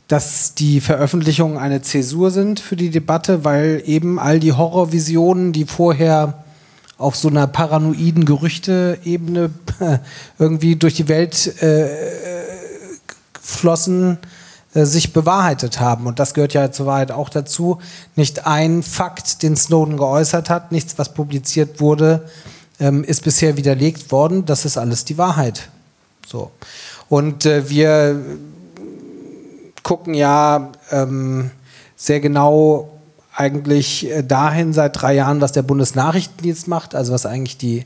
[0.08, 5.66] dass die Veröffentlichungen eine Zäsur sind für die Debatte, weil eben all die Horrorvisionen, die
[5.66, 6.44] vorher
[6.96, 9.50] auf so einer paranoiden Gerüchte-Ebene
[10.38, 11.90] irgendwie durch die Welt äh,
[13.38, 14.26] flossen, äh,
[14.74, 16.06] sich bewahrheitet haben.
[16.06, 17.78] Und das gehört ja zur Wahrheit auch dazu.
[18.16, 22.28] Nicht ein Fakt, den Snowden geäußert hat, nichts, was publiziert wurde,
[22.80, 24.46] ähm, ist bisher widerlegt worden.
[24.46, 25.68] Das ist alles die Wahrheit.
[26.26, 26.50] So.
[27.08, 28.18] Und äh, wir
[29.82, 31.50] gucken ja ähm,
[31.96, 32.88] sehr genau
[33.34, 37.84] eigentlich äh, dahin seit drei Jahren, was der Bundesnachrichtendienst macht, also was eigentlich die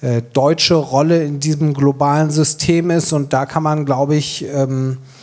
[0.00, 3.12] äh, deutsche Rolle in diesem globalen System ist.
[3.12, 5.17] Und da kann man, glaube ich, ähm, äh,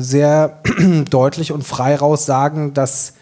[0.00, 0.60] sehr
[1.10, 3.14] deutlich und frei raus sagen, dass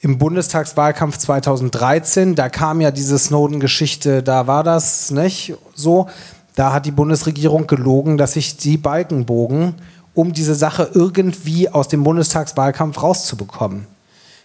[0.00, 6.08] im Bundestagswahlkampf 2013, da kam ja diese Snowden-Geschichte, da war das nicht so,
[6.54, 9.74] da hat die Bundesregierung gelogen, dass sich die Balken bogen,
[10.14, 13.86] um diese Sache irgendwie aus dem Bundestagswahlkampf rauszubekommen.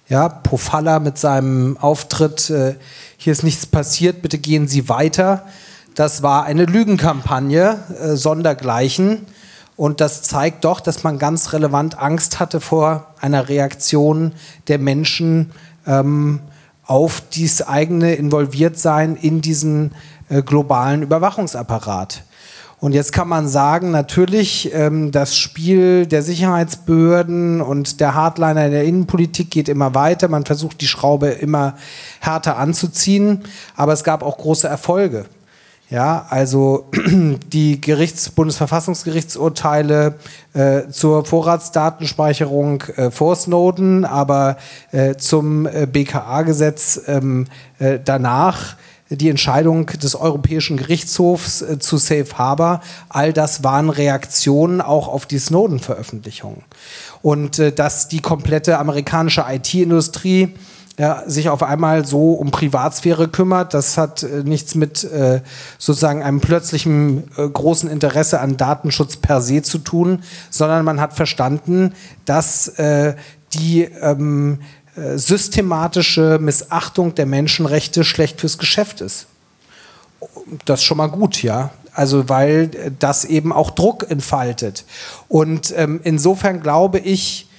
[0.08, 2.76] Ja, Pofalla mit seinem Auftritt, äh,
[3.18, 5.44] hier ist nichts passiert, bitte gehen Sie weiter.
[5.96, 9.26] Das war eine Lügenkampagne, äh, sondergleichen.
[9.76, 14.34] Und das zeigt doch, dass man ganz relevant Angst hatte vor einer Reaktion
[14.68, 15.52] der Menschen
[15.86, 16.40] ähm,
[16.86, 19.94] auf dieses eigene Involviertsein in diesen
[20.30, 22.24] äh, globalen Überwachungsapparat.
[22.80, 28.84] Und jetzt kann man sagen, natürlich, ähm, das Spiel der Sicherheitsbehörden und der Hardliner der
[28.84, 30.28] Innenpolitik geht immer weiter.
[30.28, 31.76] Man versucht, die Schraube immer
[32.20, 33.44] härter anzuziehen.
[33.76, 35.26] Aber es gab auch große Erfolge.
[35.90, 36.90] Ja, also
[37.54, 40.16] die Gerichts Bundesverfassungsgerichtsurteile
[40.54, 44.58] äh, zur Vorratsdatenspeicherung äh, vor Snowden, aber
[44.92, 47.46] äh, zum äh, BKA-Gesetz ähm,
[47.78, 48.78] äh, danach
[49.10, 55.28] die Entscheidung des Europäischen Gerichtshofs äh, zu Safe Harbor, all das waren Reaktionen auch auf
[55.28, 56.64] die Snowden-Veröffentlichungen.
[57.22, 60.56] Und äh, dass die komplette amerikanische IT-Industrie
[60.98, 63.74] ja, sich auf einmal so um Privatsphäre kümmert.
[63.74, 65.42] Das hat äh, nichts mit äh,
[65.78, 71.14] sozusagen einem plötzlichen äh, großen Interesse an Datenschutz per se zu tun, sondern man hat
[71.14, 73.16] verstanden, dass äh,
[73.54, 74.60] die ähm,
[74.96, 79.28] äh, systematische Missachtung der Menschenrechte schlecht fürs Geschäft ist.
[80.64, 81.72] Das ist schon mal gut, ja.
[81.92, 84.86] Also weil das eben auch Druck entfaltet.
[85.28, 87.50] Und ähm, insofern glaube ich,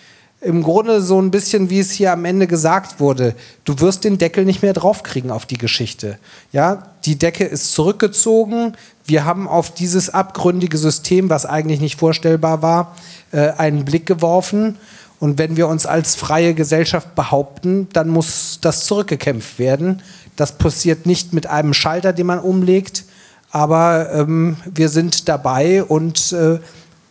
[0.40, 4.18] im Grunde so ein bisschen, wie es hier am Ende gesagt wurde, du wirst den
[4.18, 6.18] Deckel nicht mehr draufkriegen auf die Geschichte.
[6.52, 8.76] Ja, die Decke ist zurückgezogen.
[9.04, 12.96] Wir haben auf dieses abgründige System, was eigentlich nicht vorstellbar war,
[13.32, 14.76] äh, einen Blick geworfen.
[15.18, 20.02] Und wenn wir uns als freie Gesellschaft behaupten, dann muss das zurückgekämpft werden.
[20.36, 23.04] Das passiert nicht mit einem Schalter, den man umlegt,
[23.50, 26.58] aber ähm, wir sind dabei und äh,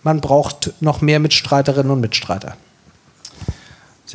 [0.03, 2.55] man braucht noch mehr Mitstreiterinnen und Mitstreiter.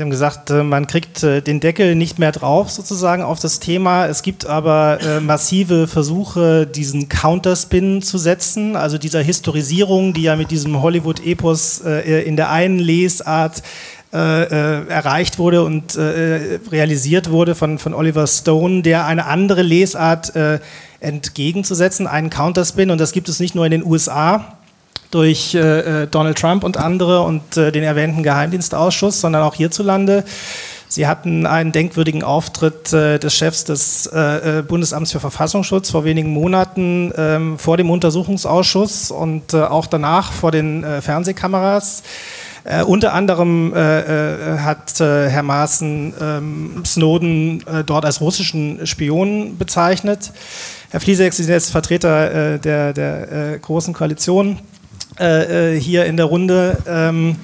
[0.00, 3.60] Sie haben gesagt, äh, man kriegt äh, den Deckel nicht mehr drauf sozusagen auf das
[3.60, 4.06] Thema.
[4.06, 10.36] Es gibt aber äh, massive Versuche, diesen Counterspin zu setzen, also dieser Historisierung, die ja
[10.36, 13.62] mit diesem Hollywood-Epos in der einen Lesart
[14.10, 20.32] erreicht wurde und realisiert wurde von, von Oliver Stone, der eine andere Lesart
[20.98, 22.90] entgegenzusetzen, einen Counterspin.
[22.90, 24.56] Und das gibt es nicht nur in den USA,
[25.10, 30.24] durch äh, äh, Donald Trump und andere und äh, den erwähnten Geheimdienstausschuss, sondern auch hierzulande.
[30.88, 36.04] Sie hatten einen denkwürdigen Auftritt äh, des Chefs des äh, äh, Bundesamts für Verfassungsschutz vor
[36.04, 42.02] wenigen Monaten ähm, vor dem Untersuchungsausschuss und auch danach vor den Fernsehkameras.
[42.64, 50.32] Äh, unter anderem äh, hat Herr Maaßen ähm, Snowden dort als russischen Spion bezeichnet.
[50.90, 54.58] Herr Flieseck, Sie sind jetzt Vertreter der, der Großen Koalition
[55.18, 56.78] äh, äh, hier in der Runde.
[56.86, 57.36] Ähm,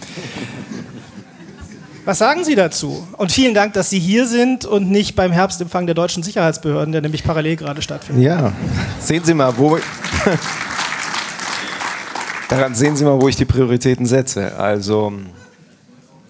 [2.07, 3.07] was sagen Sie dazu?
[3.17, 7.03] Und vielen Dank, dass Sie hier sind und nicht beim Herbstempfang der deutschen Sicherheitsbehörden, der
[7.03, 8.25] nämlich parallel gerade stattfindet.
[8.25, 8.53] Ja,
[9.01, 9.77] sehen Sie mal, wo.
[12.49, 14.57] Daran sehen Sie mal, wo ich die Prioritäten setze.
[14.57, 15.13] Also,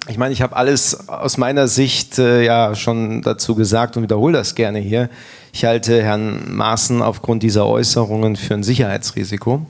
[0.08, 4.38] ich meine, ich habe alles aus meiner Sicht äh, ja schon dazu gesagt und wiederhole
[4.38, 5.10] das gerne hier.
[5.52, 9.66] Ich halte Herrn Maaßen aufgrund dieser Äußerungen für ein Sicherheitsrisiko.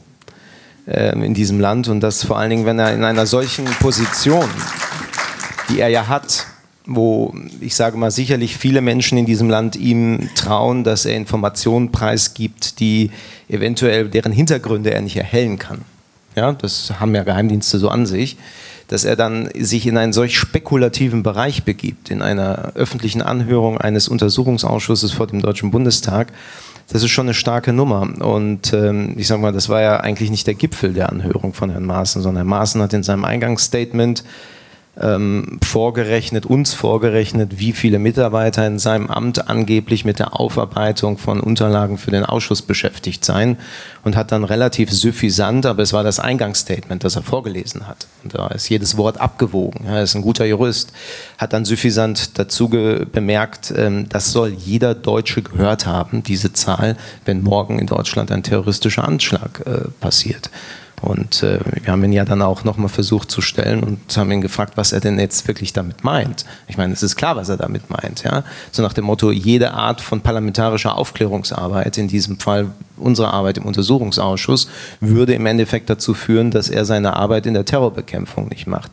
[0.89, 4.49] Ähm, in diesem Land und das vor allen Dingen, wenn er in einer solchen Position,
[5.69, 6.47] die er ja hat,
[6.87, 11.91] wo ich sage mal sicherlich viele Menschen in diesem Land ihm trauen, dass er Informationen
[11.91, 13.11] preisgibt, die
[13.49, 15.81] eventuell deren Hintergründe er nicht erhellen kann.
[16.37, 18.37] Ja, das haben ja Geheimdienste so an sich.
[18.89, 24.07] dass er dann sich in einen solch spekulativen Bereich begibt, in einer öffentlichen Anhörung eines
[24.07, 26.33] Untersuchungsausschusses vor dem Deutschen Bundestag,
[26.89, 28.03] das ist schon eine starke Nummer.
[28.25, 31.71] Und ähm, ich sage mal, das war ja eigentlich nicht der Gipfel der Anhörung von
[31.71, 34.25] Herrn Maaßen, sondern Herr Maaßen hat in seinem Eingangsstatement
[35.01, 41.41] ähm, vorgerechnet, uns vorgerechnet, wie viele Mitarbeiter in seinem Amt angeblich mit der Aufarbeitung von
[41.41, 43.59] Unterlagen für den Ausschuss beschäftigt seien
[44.05, 48.07] und hat dann relativ suffisant, aber es war das Eingangsstatement, das er vorgelesen hat.
[48.25, 49.87] Und da ist jedes Wort abgewogen.
[49.87, 50.93] Er ist ein guter Jurist,
[51.37, 57.43] hat dann suffisant dazu bemerkt, ähm, das soll jeder Deutsche gehört haben, diese Zahl, wenn
[57.43, 60.51] morgen in Deutschland ein terroristischer Anschlag äh, passiert.
[61.03, 64.41] Und äh, wir haben ihn ja dann auch nochmal versucht zu stellen und haben ihn
[64.41, 66.47] gefragt, was er denn jetzt wirklich damit meint.
[66.69, 68.23] Ich meine, es ist klar, was er damit meint.
[68.25, 68.45] Ja?
[68.73, 73.65] So nach dem Motto, jede Art von parlamentarischer Aufklärungsarbeit, in diesem Fall unsere Arbeit im
[73.65, 74.69] Untersuchungsausschuss,
[75.01, 78.93] würde im Endeffekt dazu führen, dass er seine Arbeit in der Terrorbekämpfung nicht macht.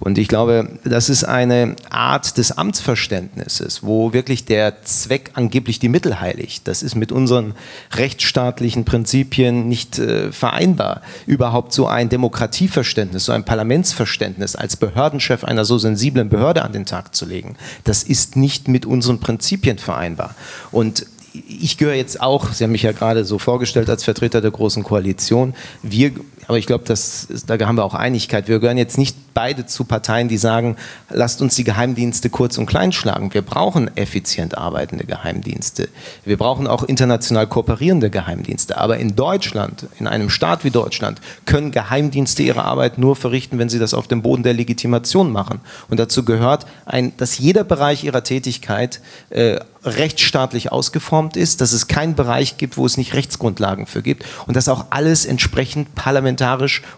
[0.00, 5.88] Und ich glaube, das ist eine Art des Amtsverständnisses, wo wirklich der Zweck angeblich die
[5.90, 6.66] Mittel heiligt.
[6.66, 7.54] Das ist mit unseren
[7.94, 11.02] rechtsstaatlichen Prinzipien nicht äh, vereinbar.
[11.26, 16.72] Über überhaupt so ein Demokratieverständnis, so ein Parlamentsverständnis als Behördenchef einer so sensiblen Behörde an
[16.72, 20.36] den Tag zu legen, das ist nicht mit unseren Prinzipien vereinbar.
[20.70, 21.04] Und
[21.34, 24.82] ich gehöre jetzt auch, Sie haben mich ja gerade so vorgestellt als Vertreter der Großen
[24.82, 26.12] Koalition, wir
[26.48, 28.48] aber ich glaube, da haben wir auch Einigkeit.
[28.48, 30.76] Wir gehören jetzt nicht beide zu Parteien, die sagen,
[31.08, 33.32] lasst uns die Geheimdienste kurz und klein schlagen.
[33.32, 35.88] Wir brauchen effizient arbeitende Geheimdienste.
[36.24, 38.76] Wir brauchen auch international kooperierende Geheimdienste.
[38.76, 43.68] Aber in Deutschland, in einem Staat wie Deutschland, können Geheimdienste ihre Arbeit nur verrichten, wenn
[43.68, 45.60] sie das auf dem Boden der Legitimation machen.
[45.88, 49.00] Und dazu gehört, ein, dass jeder Bereich ihrer Tätigkeit
[49.30, 54.24] äh, rechtsstaatlich ausgeformt ist, dass es keinen Bereich gibt, wo es nicht Rechtsgrundlagen für gibt
[54.46, 56.31] und dass auch alles entsprechend parlamentarisch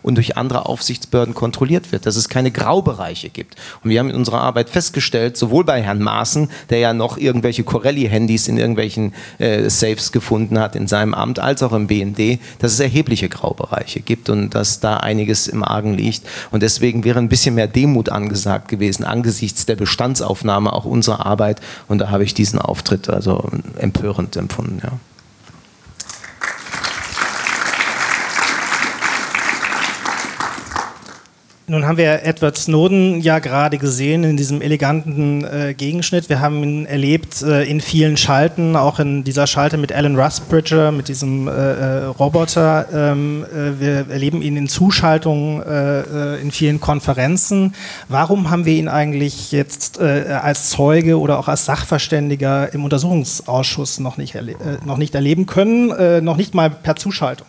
[0.03, 3.57] und durch andere Aufsichtsbehörden kontrolliert wird, dass es keine Graubereiche gibt.
[3.83, 7.65] Und wir haben in unserer Arbeit festgestellt, sowohl bei Herrn Maaßen, der ja noch irgendwelche
[7.65, 12.73] Corelli-Handys in irgendwelchen äh, Safes gefunden hat in seinem Amt, als auch im BND, dass
[12.73, 16.23] es erhebliche Graubereiche gibt und dass da einiges im Argen liegt.
[16.51, 21.61] Und deswegen wäre ein bisschen mehr Demut angesagt gewesen angesichts der Bestandsaufnahme auch unserer Arbeit.
[21.89, 24.81] Und da habe ich diesen Auftritt also empörend empfunden.
[24.83, 24.93] Ja.
[31.67, 36.29] Nun haben wir Edward Snowden ja gerade gesehen in diesem eleganten äh, Gegenschnitt.
[36.29, 40.93] Wir haben ihn erlebt äh, in vielen Schalten, auch in dieser Schalte mit Alan Rusbridger,
[40.93, 42.87] mit diesem äh, äh Roboter.
[42.93, 47.75] Ähm, äh, wir erleben ihn in Zuschaltungen äh, in vielen Konferenzen.
[48.11, 54.19] Warum haben wir ihn eigentlich jetzt als Zeuge oder auch als Sachverständiger im Untersuchungsausschuss noch
[54.19, 54.37] nicht,
[54.85, 57.47] noch nicht erleben können, noch nicht mal per Zuschaltung?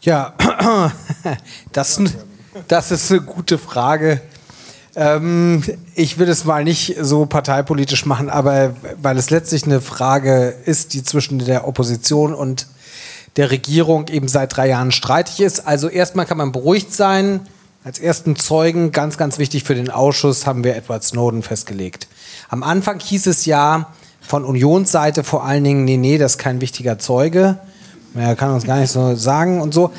[0.00, 0.34] Ja,
[1.72, 2.14] das sind
[2.68, 4.20] das ist eine gute Frage.
[4.96, 5.62] Ähm,
[5.94, 10.94] ich will es mal nicht so parteipolitisch machen, aber weil es letztlich eine Frage ist,
[10.94, 12.66] die zwischen der Opposition und
[13.36, 15.66] der Regierung eben seit drei Jahren streitig ist.
[15.66, 17.40] Also erstmal kann man beruhigt sein.
[17.82, 22.06] Als ersten Zeugen, ganz, ganz wichtig für den Ausschuss, haben wir Edward Snowden festgelegt.
[22.48, 26.60] Am Anfang hieß es ja von Unionsseite vor allen Dingen, nee, nee, das ist kein
[26.60, 27.58] wichtiger Zeuge.
[28.14, 29.90] Er kann uns gar nicht so sagen und so.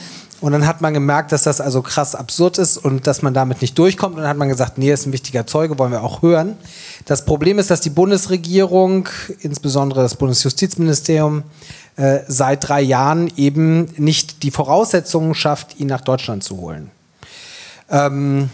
[0.42, 3.62] Und dann hat man gemerkt, dass das also krass absurd ist und dass man damit
[3.62, 4.16] nicht durchkommt.
[4.16, 6.58] Und dann hat man gesagt, nee, ist ein wichtiger Zeuge, wollen wir auch hören.
[7.06, 9.08] Das Problem ist, dass die Bundesregierung,
[9.40, 11.44] insbesondere das Bundesjustizministerium,
[11.96, 16.92] äh, seit drei Jahren eben nicht die Voraussetzungen schafft, ihn nach Deutschland zu holen.
[17.90, 18.50] Ähm,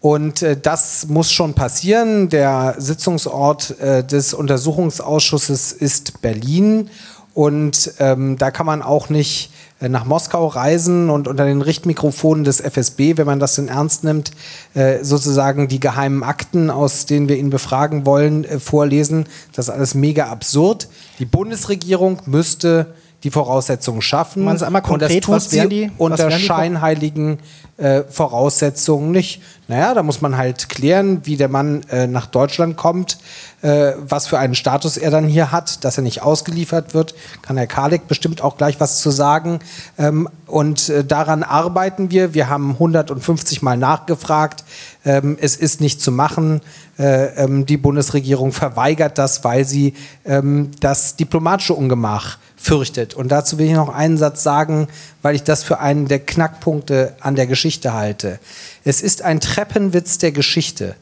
[0.00, 2.30] und äh, das muss schon passieren.
[2.30, 6.88] Der Sitzungsort äh, des Untersuchungsausschusses ist Berlin.
[7.34, 9.52] Und ähm, da kann man auch nicht
[9.88, 14.32] nach Moskau reisen und unter den Richtmikrofonen des FSB, wenn man das denn ernst nimmt,
[14.74, 19.26] äh, sozusagen die geheimen Akten, aus denen wir ihn befragen wollen, äh, vorlesen.
[19.54, 20.88] Das ist alles mega absurd.
[21.18, 24.44] Die Bundesregierung müsste die Voraussetzungen schaffen.
[24.44, 27.38] Man einmal konkret, und das tut sie die, unter scheinheiligen
[27.76, 29.42] äh, Voraussetzungen nicht.
[29.68, 33.18] Naja, da muss man halt klären, wie der Mann äh, nach Deutschland kommt,
[33.62, 37.14] äh, was für einen Status er dann hier hat, dass er nicht ausgeliefert wird.
[37.42, 39.60] Kann Herr Kalik bestimmt auch gleich was zu sagen.
[39.98, 42.34] Ähm, und äh, daran arbeiten wir.
[42.34, 44.64] Wir haben 150 Mal nachgefragt.
[45.04, 46.60] Ähm, es ist nicht zu machen.
[46.98, 53.14] Äh, ähm, die Bundesregierung verweigert das, weil sie ähm, das diplomatische Ungemach fürchtet.
[53.14, 54.88] Und dazu will ich noch einen Satz sagen,
[55.22, 58.38] weil ich das für einen der Knackpunkte an der Geschichte halte.
[58.84, 60.94] Es ist ein Treppenwitz der Geschichte,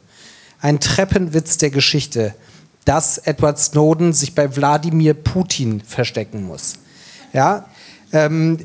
[0.60, 2.34] ein Treppenwitz der Geschichte,
[2.84, 6.74] dass Edward Snowden sich bei Wladimir Putin verstecken muss.
[7.32, 7.66] Ja,
[8.12, 8.58] ähm,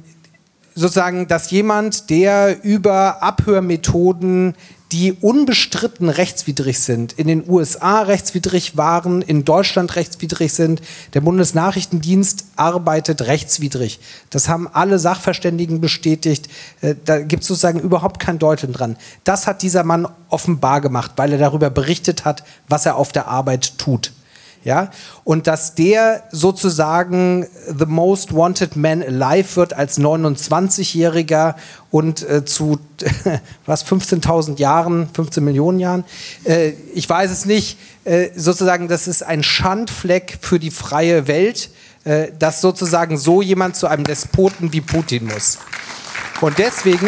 [0.75, 4.55] sozusagen, dass jemand, der über Abhörmethoden
[4.93, 10.83] die unbestritten rechtswidrig sind, in den USA rechtswidrig waren, in Deutschland rechtswidrig sind.
[11.15, 13.99] Der Bundesnachrichtendienst arbeitet rechtswidrig.
[14.29, 16.47] Das haben alle Sachverständigen bestätigt.
[16.81, 18.95] Äh, da gibt es sozusagen überhaupt kein Deuteln dran.
[19.23, 23.27] Das hat dieser Mann offenbar gemacht, weil er darüber berichtet hat, was er auf der
[23.27, 24.11] Arbeit tut.
[24.63, 24.91] Ja?
[25.23, 31.55] Und dass der sozusagen the most wanted man alive wird als 29-Jähriger
[31.91, 32.79] und äh, zu
[33.65, 36.05] was 15.000 Jahren, 15 Millionen Jahren,
[36.45, 41.69] äh, ich weiß es nicht, äh, sozusagen, das ist ein Schandfleck für die freie Welt,
[42.05, 45.57] äh, dass sozusagen so jemand zu einem Despoten wie Putin muss.
[46.41, 47.07] Und deswegen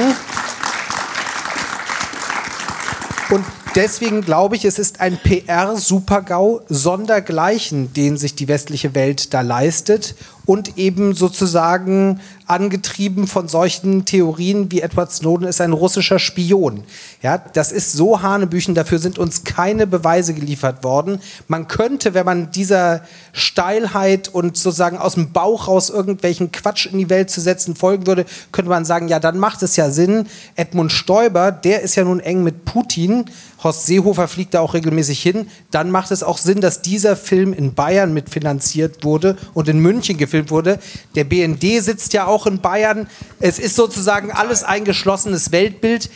[3.30, 3.44] und
[3.76, 10.16] deswegen glaube ich, es ist ein PR-Supergau sondergleichen, den sich die westliche Welt da leistet
[10.46, 16.84] und eben sozusagen angetrieben von solchen Theorien wie Edward Snowden ist ein russischer Spion.
[17.22, 21.20] Ja, das ist so Hanebüchen, dafür sind uns keine Beweise geliefert worden.
[21.48, 23.02] Man könnte, wenn man dieser
[23.34, 28.06] Steilheit und sozusagen aus dem Bauch raus irgendwelchen Quatsch in die Welt zu setzen folgen
[28.06, 30.28] würde, könnte man sagen, ja, dann macht es ja Sinn.
[30.56, 33.26] Edmund Stoiber, der ist ja nun eng mit Putin,
[33.64, 37.52] Horst Seehofer fliegt da auch regelmäßig hin, dann macht es auch Sinn, dass dieser Film
[37.52, 40.80] in Bayern mitfinanziert wurde und in München gefilmt wurde.
[41.16, 43.08] Der BND sitzt ja auch in Bayern.
[43.40, 46.10] Es ist sozusagen alles ein geschlossenes Weltbild.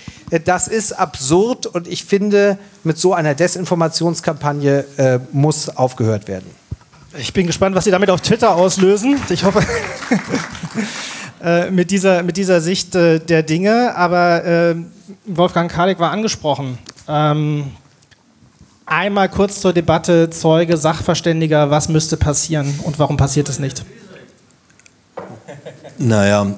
[0.45, 6.49] Das ist absurd und ich finde, mit so einer Desinformationskampagne äh, muss aufgehört werden.
[7.17, 9.17] Ich bin gespannt, was Sie damit auf Twitter auslösen.
[9.29, 9.61] Ich hoffe.
[11.41, 13.95] Äh, mit, dieser, mit dieser Sicht äh, der Dinge.
[13.95, 14.75] Aber äh,
[15.25, 16.77] Wolfgang Kalik war angesprochen.
[17.07, 17.71] Ähm,
[18.85, 23.85] einmal kurz zur Debatte Zeuge, Sachverständiger, was müsste passieren und warum passiert es nicht?
[25.99, 26.55] Naja,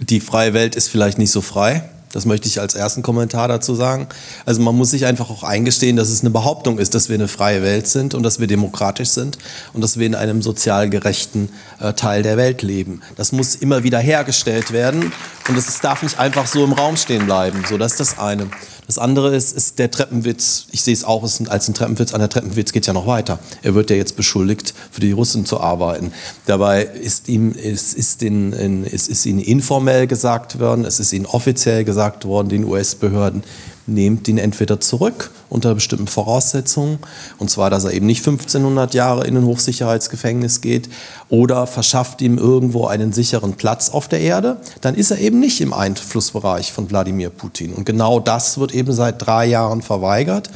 [0.00, 1.82] die freie Welt ist vielleicht nicht so frei.
[2.12, 4.06] Das möchte ich als ersten Kommentar dazu sagen.
[4.46, 7.26] Also man muss sich einfach auch eingestehen, dass es eine Behauptung ist, dass wir eine
[7.26, 9.38] freie Welt sind und dass wir demokratisch sind
[9.72, 11.48] und dass wir in einem sozial gerechten
[11.80, 13.00] äh, Teil der Welt leben.
[13.16, 15.10] Das muss immer wieder hergestellt werden
[15.48, 17.64] und es darf nicht einfach so im Raum stehen bleiben.
[17.68, 18.48] So, das ist das eine.
[18.86, 20.66] Das andere ist, ist der Treppenwitz.
[20.70, 22.12] Ich sehe es auch als ein Treppenwitz.
[22.12, 23.38] An der Treppenwitz geht ja noch weiter.
[23.62, 26.12] Er wird ja jetzt beschuldigt, für die Russen zu arbeiten.
[26.46, 31.12] Dabei ist ihm, ist, ist, in, in, ist, ist ihnen informell gesagt worden, es ist
[31.12, 33.42] ihnen offiziell gesagt worden, den US-Behörden,
[33.86, 36.98] nehmt ihn entweder zurück unter bestimmten Voraussetzungen,
[37.38, 40.88] und zwar, dass er eben nicht 1500 Jahre in ein Hochsicherheitsgefängnis geht,
[41.28, 45.60] oder verschafft ihm irgendwo einen sicheren Platz auf der Erde, dann ist er eben nicht
[45.60, 47.72] im Einflussbereich von Wladimir Putin.
[47.72, 50.50] Und genau das wird eben seit drei Jahren verweigert.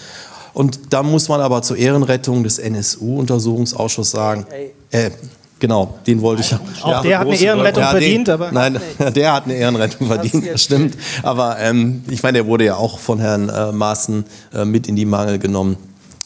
[0.55, 4.47] Und da muss man aber zur Ehrenrettung des NSU-Untersuchungsausschusses sagen,
[4.91, 5.11] äh,
[5.61, 6.55] Genau, den wollte ich.
[6.85, 8.53] Auch ja, der hat eine Ehrenrettung ja, verdient, aber.
[8.53, 8.81] Nein,
[9.15, 10.97] der hat eine Ehrenrettung verdient, das stimmt.
[11.23, 14.95] Aber ähm, ich meine, der wurde ja auch von Herrn äh, Maaßen äh, mit in
[14.95, 15.77] die Mangel genommen.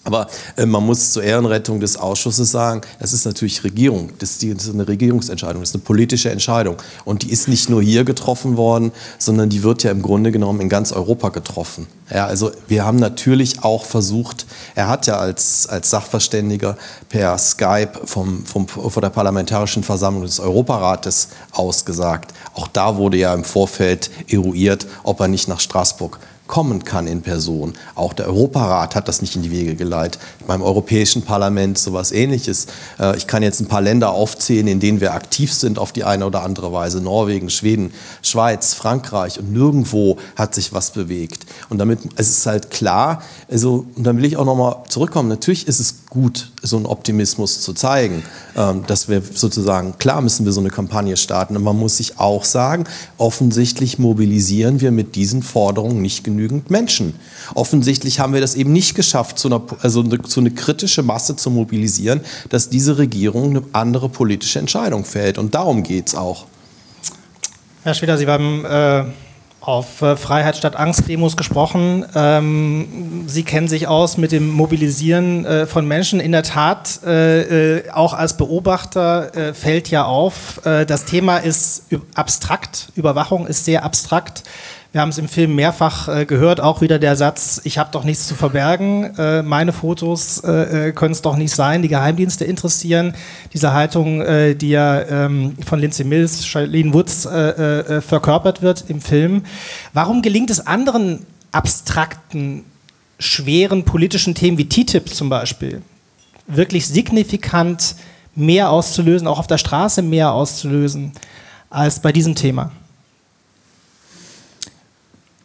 [0.05, 0.27] Aber
[0.57, 4.53] äh, man muss zur Ehrenrettung des Ausschusses sagen, das ist natürlich Regierung, das ist, die,
[4.53, 6.77] das ist, eine Regierungsentscheidung, das ist eine politische Entscheidung.
[7.05, 10.61] Und die ist nicht nur hier getroffen worden, sondern die wird ja im Grunde genommen
[10.61, 11.87] in ganz Europa getroffen.
[12.13, 16.77] Ja, also wir haben natürlich auch versucht, er hat ja als, als Sachverständiger
[17.09, 22.35] per Skype vom, vom, von der Parlamentarischen Versammlung des Europarates ausgesagt.
[22.55, 26.19] Auch da wurde ja im Vorfeld eruiert, ob er nicht nach Straßburg
[26.53, 27.73] kommen kann in Person.
[27.95, 30.21] Auch der Europarat hat das nicht in die Wege geleitet.
[30.47, 32.67] Beim Europäischen Parlament sowas ähnliches.
[33.01, 36.05] Äh, ich kann jetzt ein paar Länder aufzählen, in denen wir aktiv sind auf die
[36.05, 37.01] eine oder andere Weise.
[37.01, 41.47] Norwegen, Schweden, Schweiz, Frankreich und nirgendwo hat sich was bewegt.
[41.71, 45.67] Und damit es ist halt klar, also, und dann will ich auch nochmal zurückkommen, natürlich
[45.67, 48.23] ist es gut, so einen Optimismus zu zeigen,
[48.59, 52.19] ähm, dass wir sozusagen, klar müssen wir so eine Kampagne starten, und man muss sich
[52.19, 52.85] auch sagen,
[53.17, 57.15] offensichtlich mobilisieren wir mit diesen Forderungen nicht genügend genügend Menschen.
[57.55, 61.37] Offensichtlich haben wir das eben nicht geschafft, zu einer, also eine, zu eine kritische Masse
[61.37, 65.39] zu mobilisieren, dass diese Regierung eine andere politische Entscheidung fällt.
[65.39, 66.47] Und darum geht es auch.
[67.85, 69.05] Herr Schweder, Sie haben äh,
[69.61, 72.05] auf äh, Freiheit statt Angst-Demos gesprochen.
[72.15, 76.19] Ähm, Sie kennen sich aus mit dem Mobilisieren äh, von Menschen.
[76.19, 81.85] In der Tat, äh, äh, auch als Beobachter fällt ja auf, das Thema ist
[82.15, 82.89] abstrakt.
[82.97, 84.43] Überwachung ist sehr abstrakt.
[84.93, 88.05] Wir haben es im Film mehrfach äh, gehört, auch wieder der Satz, ich habe doch
[88.05, 92.45] nichts zu verbergen, äh, meine Fotos äh, äh können es doch nicht sein, die Geheimdienste
[92.45, 93.15] interessieren.
[93.55, 99.01] Diese Haltung, äh, die ja ähm, von Lindsay Mills, Charlene Woods äh, verkörpert wird im
[99.01, 99.45] Film.
[99.95, 102.65] Warum gelingt es anderen abstrakten,
[103.19, 105.81] schweren politischen Themen wie TTIP zum Beispiel,
[106.47, 107.97] wirklich signifikant
[108.35, 111.13] mehr auszulösen, auch auf der Straße mehr auszulösen,
[111.71, 112.73] als bei diesem Thema?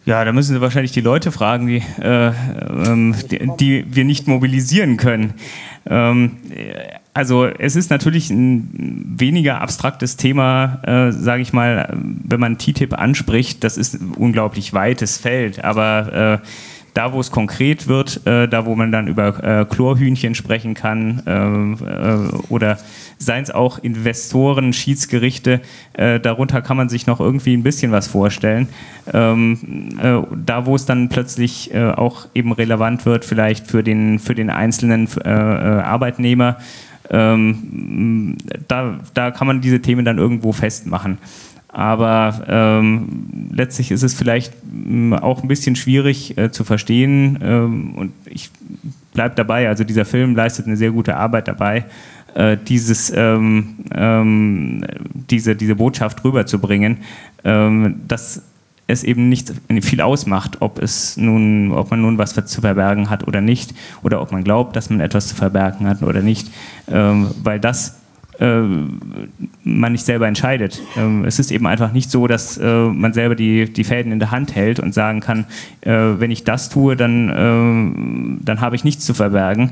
[0.08, 4.26] Ja, da müssen Sie wahrscheinlich die Leute fragen, die, äh, ähm, die, die, wir nicht
[4.26, 5.34] mobilisieren können.
[5.86, 6.38] Ähm,
[7.14, 11.94] also es ist natürlich ein weniger abstraktes Thema, äh, sage ich mal,
[12.24, 16.48] wenn man TTIP anspricht, das ist ein unglaublich weites Feld, aber äh,
[16.98, 21.22] da, wo es konkret wird, äh, da, wo man dann über äh, Chlorhühnchen sprechen kann
[21.28, 22.80] äh, äh oder
[23.20, 25.62] seien es auch Investoren, Schiedsgerichte,
[25.94, 28.68] äh, darunter kann man sich noch irgendwie ein bisschen was vorstellen.
[29.14, 34.34] Ähm, äh, da, wo es dann plötzlich auch eben relevant wird, vielleicht für den, für
[34.34, 36.58] den einzelnen Arbeitnehmer,
[37.10, 38.38] ähm,
[38.68, 41.18] da, da kann man diese Themen dann irgendwo festmachen.
[41.78, 47.38] Aber ähm, letztlich ist es vielleicht ähm, auch ein bisschen schwierig äh, zu verstehen.
[47.40, 48.50] Ähm, und ich
[49.14, 51.86] bleibe dabei, also dieser Film leistet eine sehr gute Arbeit dabei,
[52.34, 54.86] äh, dieses, ähm, ähm,
[55.30, 56.98] diese, diese Botschaft rüberzubringen,
[57.44, 58.42] ähm, dass
[58.88, 63.28] es eben nicht viel ausmacht, ob es nun, ob man nun was zu verbergen hat
[63.28, 66.50] oder nicht, oder ob man glaubt, dass man etwas zu verbergen hat oder nicht,
[66.88, 67.98] weil das
[68.40, 70.82] man nicht selber entscheidet.
[70.96, 74.20] Ähm, es ist eben einfach nicht so, dass äh, man selber die, die Fäden in
[74.20, 75.46] der Hand hält und sagen kann,
[75.82, 79.72] äh, wenn ich das tue, dann, äh, dann habe ich nichts zu verbergen.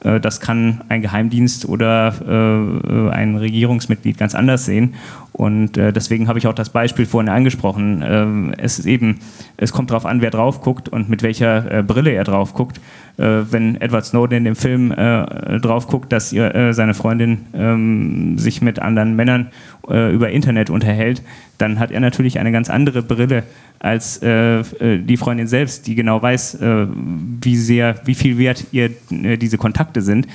[0.00, 4.94] Äh, das kann ein Geheimdienst oder äh, ein Regierungsmitglied ganz anders sehen.
[5.32, 8.02] Und deswegen habe ich auch das Beispiel vorhin angesprochen.
[8.02, 9.18] Ähm, es ist eben,
[9.58, 12.80] es kommt darauf an, wer drauf guckt und mit welcher Brille er drauf guckt äh,
[13.16, 18.38] wenn Edward Snowden in dem Film äh, drauf guckt, dass ihr, äh, seine Freundin ähm,
[18.38, 19.50] sich mit anderen Männern
[19.88, 21.22] äh, über Internet unterhält,
[21.58, 23.44] dann hat er natürlich eine ganz andere Brille
[23.78, 28.90] als äh, äh, die Freundin selbst, die genau weiß, wie sehr, wie viel wert ihr
[29.10, 30.26] diese Kontakte sind.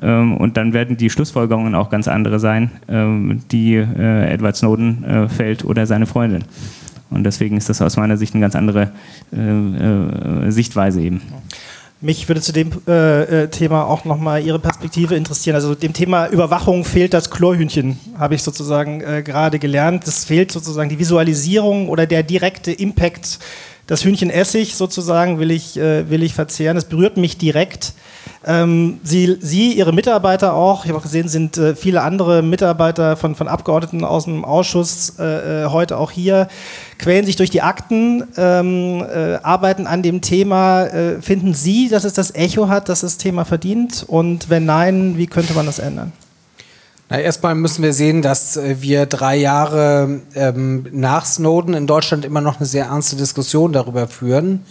[0.00, 5.64] Ähm, und dann werden die Schlussfolgerungen auch ganz andere sein, ähm, die Edward Snowden fällt
[5.64, 6.44] oder seine Freundin.
[7.10, 8.90] Und deswegen ist das aus meiner Sicht eine ganz andere
[10.50, 11.22] Sichtweise eben.
[12.00, 15.56] Mich würde zu dem äh, äh, Thema auch nochmal Ihre Perspektive interessieren.
[15.56, 20.06] Also dem Thema Überwachung fehlt das Chlorhühnchen, habe ich sozusagen äh, gerade gelernt.
[20.06, 23.40] Es fehlt sozusagen die Visualisierung oder der direkte Impact.
[23.88, 26.76] Das Hühnchen Essig sozusagen will ich, äh, will ich verzehren.
[26.76, 27.94] Es berührt mich direkt.
[28.46, 33.16] Ähm, Sie, Sie, Ihre Mitarbeiter auch, ich habe auch gesehen, sind äh, viele andere Mitarbeiter
[33.16, 36.48] von, von Abgeordneten aus dem Ausschuss äh, äh, heute auch hier,
[36.98, 40.84] quälen sich durch die Akten, ähm, äh, arbeiten an dem Thema.
[40.84, 44.04] Äh, finden Sie, dass es das Echo hat, dass das Thema verdient?
[44.06, 46.12] Und wenn nein, wie könnte man das ändern?
[47.10, 52.24] Na, erstmal müssen wir sehen, dass äh, wir drei Jahre ähm, nach Snowden in Deutschland
[52.24, 54.64] immer noch eine sehr ernste Diskussion darüber führen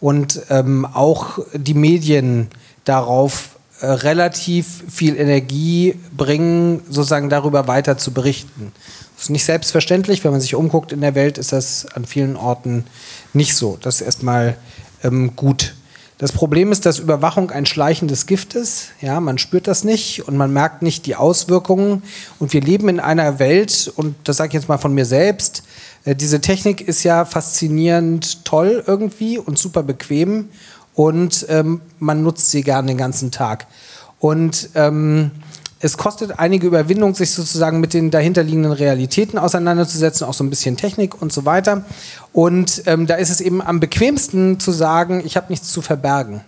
[0.00, 2.48] und ähm, auch die Medien
[2.84, 8.72] darauf äh, relativ viel Energie bringen, sozusagen darüber weiter zu berichten.
[9.16, 12.36] Das ist nicht selbstverständlich, wenn man sich umguckt in der Welt, ist das an vielen
[12.36, 12.84] Orten
[13.32, 13.78] nicht so.
[13.80, 14.56] Das ist erstmal
[15.02, 15.74] ähm, gut.
[16.18, 18.90] Das Problem ist, dass Überwachung ein schleichendes Gift ist.
[19.00, 22.04] Ja, man spürt das nicht und man merkt nicht die Auswirkungen.
[22.38, 25.64] Und wir leben in einer Welt, und das sage ich jetzt mal von mir selbst,
[26.04, 30.50] äh, diese Technik ist ja faszinierend toll irgendwie und super bequem
[30.94, 33.66] und ähm, man nutzt sie gern den ganzen Tag.
[34.18, 35.30] Und ähm,
[35.80, 40.78] es kostet einige Überwindung, sich sozusagen mit den dahinterliegenden Realitäten auseinanderzusetzen, auch so ein bisschen
[40.78, 41.84] Technik und so weiter.
[42.32, 46.40] Und ähm, da ist es eben am bequemsten zu sagen, ich habe nichts zu verbergen.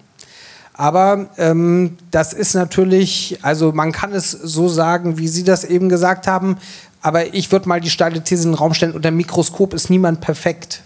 [0.72, 5.88] Aber ähm, das ist natürlich, also man kann es so sagen, wie Sie das eben
[5.88, 6.56] gesagt haben,
[7.02, 10.20] aber ich würde mal die steile These in den Raum stellen, unter Mikroskop ist niemand
[10.20, 10.82] perfekt.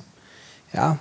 [0.72, 0.98] Ja,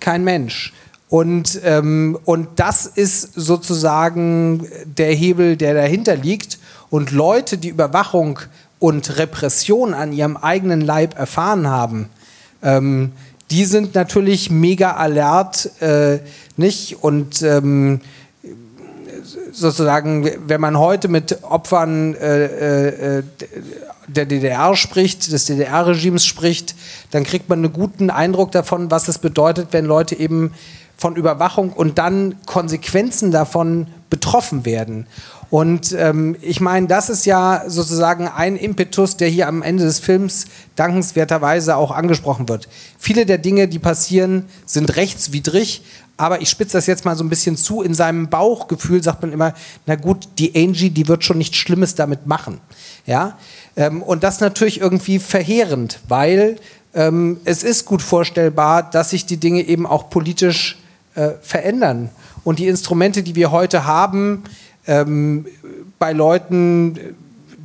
[0.00, 0.72] kein Mensch.
[1.08, 6.58] Und, ähm, und das ist sozusagen der Hebel, der dahinter liegt.
[6.90, 8.40] Und Leute, die Überwachung
[8.78, 12.08] und Repression an ihrem eigenen Leib erfahren haben,
[12.62, 13.12] ähm,
[13.50, 16.18] die sind natürlich mega alert, äh,
[16.56, 17.02] nicht?
[17.02, 18.00] Und ähm,
[19.52, 23.22] sozusagen, wenn man heute mit Opfern äh, äh,
[24.08, 26.74] der DDR spricht, des DDR-Regimes spricht,
[27.10, 30.52] dann kriegt man einen guten Eindruck davon, was es bedeutet, wenn Leute eben
[30.96, 35.06] von Überwachung und dann Konsequenzen davon betroffen werden.
[35.50, 40.00] Und ähm, ich meine, das ist ja sozusagen ein Impetus, der hier am Ende des
[40.00, 42.68] Films dankenswerterweise auch angesprochen wird.
[42.98, 45.82] Viele der Dinge, die passieren, sind rechtswidrig,
[46.16, 47.82] aber ich spitze das jetzt mal so ein bisschen zu.
[47.82, 51.94] In seinem Bauchgefühl sagt man immer, na gut, die Angie, die wird schon nichts Schlimmes
[51.94, 52.60] damit machen.
[53.04, 53.38] Ja?
[53.76, 56.56] Ähm, und das natürlich irgendwie verheerend, weil
[56.94, 60.78] ähm, es ist gut vorstellbar, dass sich die Dinge eben auch politisch
[61.16, 62.10] äh, verändern.
[62.44, 64.44] Und die Instrumente, die wir heute haben,
[64.86, 65.46] ähm,
[65.98, 67.16] bei Leuten,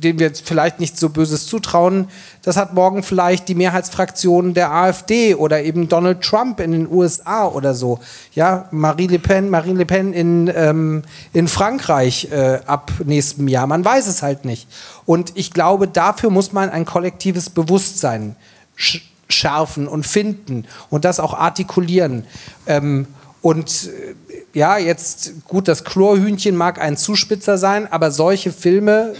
[0.02, 2.08] den wir vielleicht nicht so Böses zutrauen,
[2.42, 7.46] das hat morgen vielleicht die Mehrheitsfraktion der AfD oder eben Donald Trump in den USA
[7.46, 8.00] oder so.
[8.34, 13.66] Ja, Marie Le Pen, Marine Le Pen in, ähm, in Frankreich äh, ab nächstem Jahr.
[13.66, 14.66] Man weiß es halt nicht.
[15.06, 18.36] Und ich glaube, dafür muss man ein kollektives Bewusstsein
[18.76, 22.24] sch schärfen und finden und das auch artikulieren.
[22.66, 23.06] Ähm,
[23.42, 24.14] und äh,
[24.58, 29.14] ja, jetzt gut, das Chlorhühnchen mag ein Zuspitzer sein, aber solche Filme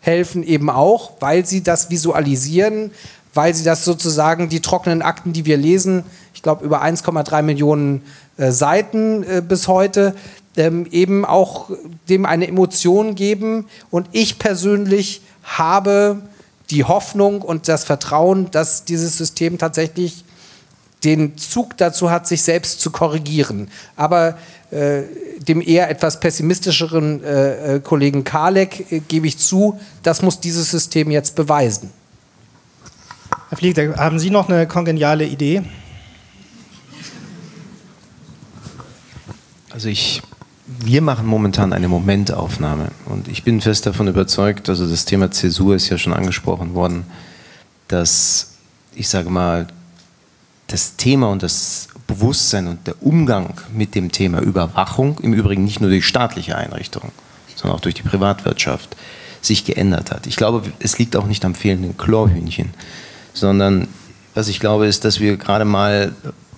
[0.00, 2.92] helfen eben auch, weil sie das visualisieren,
[3.32, 6.04] weil sie das sozusagen die trockenen Akten, die wir lesen,
[6.34, 8.02] ich glaube über 1,3 Millionen
[8.36, 10.14] äh, Seiten äh, bis heute,
[10.56, 11.70] ähm, eben auch
[12.08, 13.66] dem eine Emotion geben.
[13.90, 16.22] Und ich persönlich habe
[16.70, 20.24] die Hoffnung und das Vertrauen, dass dieses System tatsächlich
[21.04, 23.68] den Zug dazu hat, sich selbst zu korrigieren.
[23.96, 24.38] Aber
[24.70, 25.02] äh,
[25.46, 30.70] dem eher etwas pessimistischeren äh, äh Kollegen Kalek äh, gebe ich zu, das muss dieses
[30.70, 31.90] System jetzt beweisen.
[33.50, 35.62] Herr Flieg, haben Sie noch eine kongeniale Idee?
[39.70, 40.22] Also ich,
[40.66, 45.74] wir machen momentan eine Momentaufnahme und ich bin fest davon überzeugt, also das Thema Zäsur
[45.74, 47.04] ist ja schon angesprochen worden,
[47.88, 48.54] dass
[48.96, 49.66] ich sage mal,
[50.74, 55.80] das Thema und das Bewusstsein und der Umgang mit dem Thema Überwachung, im Übrigen nicht
[55.80, 57.12] nur durch staatliche Einrichtungen,
[57.54, 58.96] sondern auch durch die Privatwirtschaft,
[59.40, 60.26] sich geändert hat.
[60.26, 62.70] Ich glaube, es liegt auch nicht am fehlenden Chlorhühnchen,
[63.34, 63.86] sondern
[64.34, 66.12] was ich glaube, ist, dass wir gerade mal,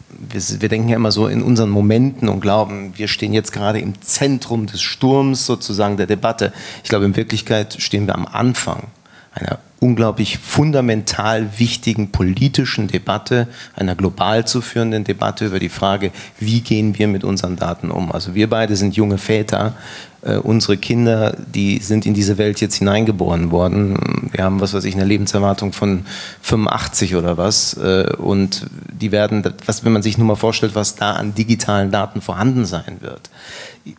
[0.08, 3.80] wir, wir, denken ja immer so in unseren Momenten und glauben, wir stehen jetzt gerade
[3.80, 6.54] im Zentrum des Sturms sozusagen der Debatte.
[6.82, 8.84] Ich glaube, in Wirklichkeit stehen wir am Anfang
[9.36, 16.10] einer unglaublich fundamental wichtigen politischen Debatte, einer global zu führenden Debatte über die Frage,
[16.40, 18.10] wie gehen wir mit unseren Daten um.
[18.10, 19.74] Also wir beide sind junge Väter,
[20.22, 24.30] äh, unsere Kinder, die sind in diese Welt jetzt hineingeboren worden.
[24.32, 26.06] Wir haben, was weiß ich, eine Lebenserwartung von
[26.40, 27.74] 85 oder was.
[27.74, 31.90] Äh, und die werden, was, wenn man sich nur mal vorstellt, was da an digitalen
[31.90, 33.30] Daten vorhanden sein wird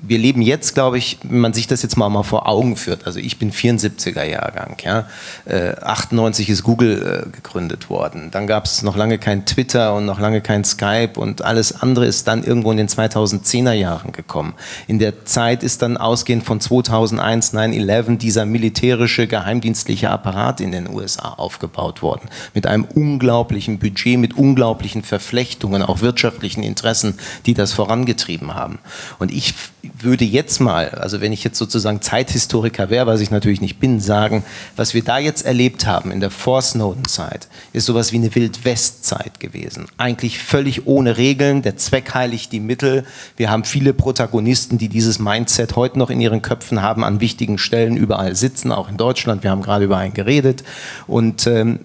[0.02, 3.06] wir leben jetzt, glaube ich, wenn man sich das jetzt mal, mal vor Augen führt.
[3.06, 4.76] Also ich bin 74er Jahrgang.
[4.84, 5.08] Ja?
[5.46, 8.30] Äh, 98 ist Google äh, gegründet worden.
[8.32, 12.06] Dann gab es noch lange kein Twitter und noch lange kein Skype und alles andere
[12.06, 14.56] ist dann irgendwo in den 2010er Jahren gekommen.
[14.88, 20.90] In der Zeit ist dann ausgehend von 2001, 9-11 dieser militärische geheimdienstliche Apparat in den
[20.90, 22.30] USA aufgebaut worden.
[22.54, 28.80] Mit einem unglaublichen Budget, mit unglaublichen Verflechtungen, auch wirtschaftlichen Interessen, die das vorangetrieben haben.
[29.18, 29.54] Und ich
[30.00, 34.00] würde jetzt mal, also wenn ich jetzt sozusagen Zeithistoriker wäre, was ich natürlich nicht bin,
[34.00, 34.44] sagen,
[34.76, 39.88] was wir da jetzt erlebt haben in der Vor-Snowden-Zeit, ist sowas wie eine Wild-West-Zeit gewesen.
[39.98, 43.06] Eigentlich völlig ohne Regeln, der Zweck heiligt die Mittel.
[43.38, 47.58] Wir haben viele Protagonisten, die dieses Mindset heute noch in ihren Köpfen haben, an wichtigen
[47.58, 49.44] Stellen überall sitzen, auch in Deutschland.
[49.44, 50.64] Wir haben gerade über einen geredet.
[51.08, 51.80] Und ähm,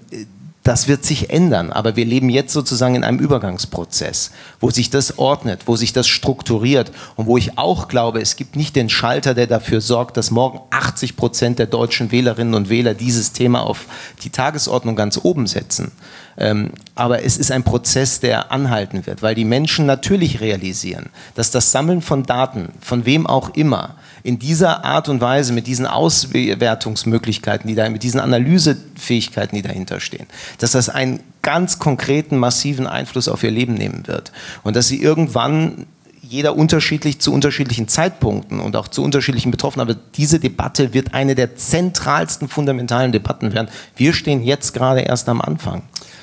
[0.62, 5.18] das wird sich ändern, aber wir leben jetzt sozusagen in einem Übergangsprozess, wo sich das
[5.18, 9.34] ordnet, wo sich das strukturiert und wo ich auch glaube, es gibt nicht den Schalter,
[9.34, 13.86] der dafür sorgt, dass morgen 80 Prozent der deutschen Wählerinnen und Wähler dieses Thema auf
[14.22, 15.90] die Tagesordnung ganz oben setzen.
[16.38, 21.50] Ähm, aber es ist ein Prozess, der anhalten wird, weil die Menschen natürlich realisieren, dass
[21.50, 25.86] das Sammeln von Daten, von wem auch immer, in dieser Art und Weise, mit diesen
[25.86, 30.26] Auswertungsmöglichkeiten, die da, mit diesen Analysefähigkeiten, die dahinter stehen,
[30.58, 34.32] dass das einen ganz konkreten, massiven Einfluss auf ihr Leben nehmen wird.
[34.62, 35.86] Und dass sie irgendwann
[36.32, 39.88] jeder unterschiedlich zu unterschiedlichen Zeitpunkten und auch zu unterschiedlichen Betroffenen.
[39.88, 43.68] Aber diese Debatte wird eine der zentralsten fundamentalen Debatten werden.
[43.96, 45.82] Wir stehen jetzt gerade erst am Anfang.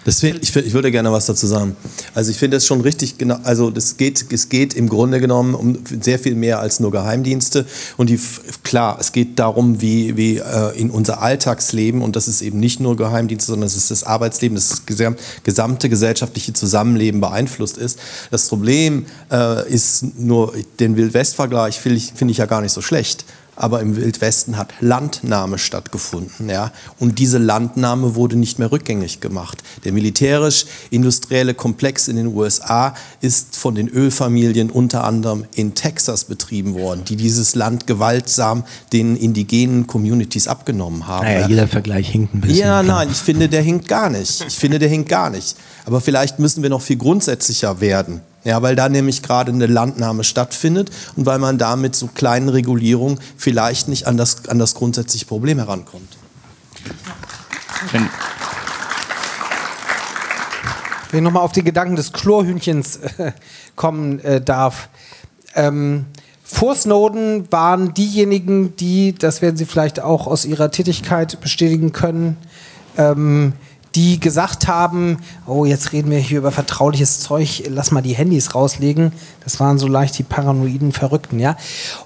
[0.10, 1.76] Deswegen, ich, ich würde gerne was dazu sagen.
[2.16, 5.54] Also ich finde es schon richtig, genau, also das geht, es geht im Grunde genommen
[5.54, 7.64] um sehr viel mehr als nur Geheimdienste.
[7.96, 8.20] Und die,
[8.64, 12.80] klar, es geht darum, wie, wie äh, in unser Alltagsleben, und das ist eben nicht
[12.80, 14.82] nur Geheimdienste, sondern es ist das Arbeitsleben, das
[15.44, 18.00] gesamte gesellschaftliche Zusammenleben beeinflusst ist.
[18.32, 22.82] Das Problem äh, ist nur, den Wildwest-Vergleich finde ich, find ich ja gar nicht so
[22.82, 23.26] schlecht
[23.60, 26.50] aber im Wildwesten hat Landnahme stattgefunden.
[26.50, 26.72] Ja?
[26.98, 29.62] Und diese Landnahme wurde nicht mehr rückgängig gemacht.
[29.84, 36.74] Der militärisch-industrielle Komplex in den USA ist von den Ölfamilien unter anderem in Texas betrieben
[36.74, 41.26] worden, die dieses Land gewaltsam den indigenen Communities abgenommen haben.
[41.26, 42.60] Naja, jeder Vergleich hinkt ein bisschen.
[42.60, 44.46] Ja, nein, ich finde, der hinkt gar nicht.
[44.48, 45.58] Ich finde, der hinkt gar nicht.
[45.86, 48.22] Aber vielleicht müssen wir noch viel grundsätzlicher werden.
[48.44, 52.50] Ja, weil da nämlich gerade eine Landnahme stattfindet und weil man da mit so kleinen
[52.50, 56.18] Regulierungen vielleicht nicht an das, an das grundsätzliche Problem herankommt.
[57.92, 58.10] Wenn
[61.12, 63.32] wenn ich nochmal auf die Gedanken des Chlorhühnchens äh,
[63.76, 64.90] kommen äh, darf.
[65.56, 66.06] Ähm,
[66.44, 72.38] vor Snowden waren diejenigen, die, das werden Sie vielleicht auch aus Ihrer Tätigkeit bestätigen können,
[72.98, 73.54] ähm,
[73.96, 75.18] die gesagt haben,
[75.48, 79.12] oh, jetzt reden wir hier über vertrauliches Zeug, lass mal die Handys rauslegen.
[79.44, 81.58] Das waren so leicht die paranoiden Verrückten, ja.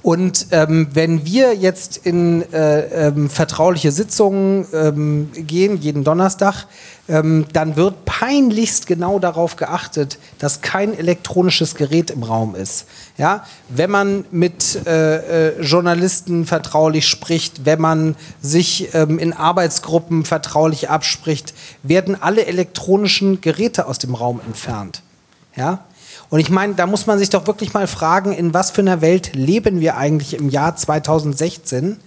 [0.01, 6.67] Und ähm, wenn wir jetzt in äh, ähm, vertrauliche Sitzungen ähm, gehen, jeden Donnerstag,
[7.09, 12.85] ähm, dann wird peinlichst genau darauf geachtet, dass kein elektronisches Gerät im Raum ist.
[13.17, 13.45] Ja?
[13.69, 20.89] Wenn man mit äh, äh, Journalisten vertraulich spricht, wenn man sich ähm, in Arbeitsgruppen vertraulich
[20.89, 21.53] abspricht,
[21.83, 25.01] werden alle elektronischen Geräte aus dem Raum entfernt.
[25.55, 25.85] Ja?
[26.29, 29.01] Und ich meine, da muss man sich doch wirklich mal fragen, in was für einer
[29.01, 31.99] Welt leben wir eigentlich im Jahr 2016?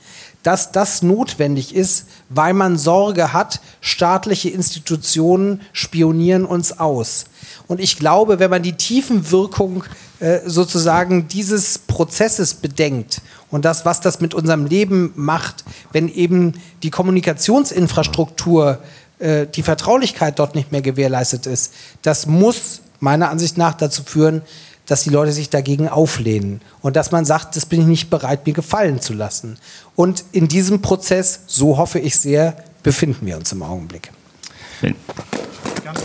[0.46, 7.24] dass das notwendig ist, weil man Sorge hat, staatliche Institutionen spionieren uns aus.
[7.68, 9.84] Und ich glaube, wenn man die Tiefenwirkung
[10.20, 16.54] äh, sozusagen dieses Prozesses bedenkt und das, was das mit unserem Leben macht, wenn eben
[16.82, 18.78] die Kommunikationsinfrastruktur,
[19.18, 24.42] äh, die Vertraulichkeit dort nicht mehr gewährleistet ist, das muss meiner Ansicht nach dazu führen,
[24.86, 28.46] dass die Leute sich dagegen auflehnen und dass man sagt, das bin ich nicht bereit,
[28.46, 29.58] mir gefallen zu lassen.
[29.96, 34.12] Und in diesem Prozess, so hoffe ich sehr, befinden wir uns im Augenblick.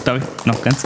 [0.04, 0.84] Darf ich noch ganz,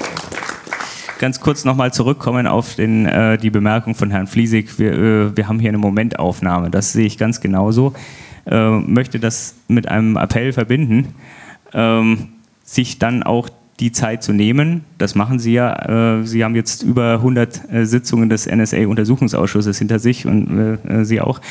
[1.19, 4.77] ganz kurz nochmal zurückkommen auf den, äh, die Bemerkung von Herrn Fliesig.
[4.79, 7.93] Wir, äh, wir haben hier eine Momentaufnahme, das sehe ich ganz genauso.
[8.45, 11.15] Äh, möchte das mit einem Appell verbinden,
[11.73, 12.29] ähm,
[12.63, 13.49] sich dann auch
[13.79, 14.85] die Zeit zu nehmen.
[14.97, 16.19] Das machen Sie ja.
[16.19, 21.19] Äh, Sie haben jetzt über 100 äh, Sitzungen des NSA-Untersuchungsausschusses hinter sich und äh, Sie
[21.21, 21.41] auch.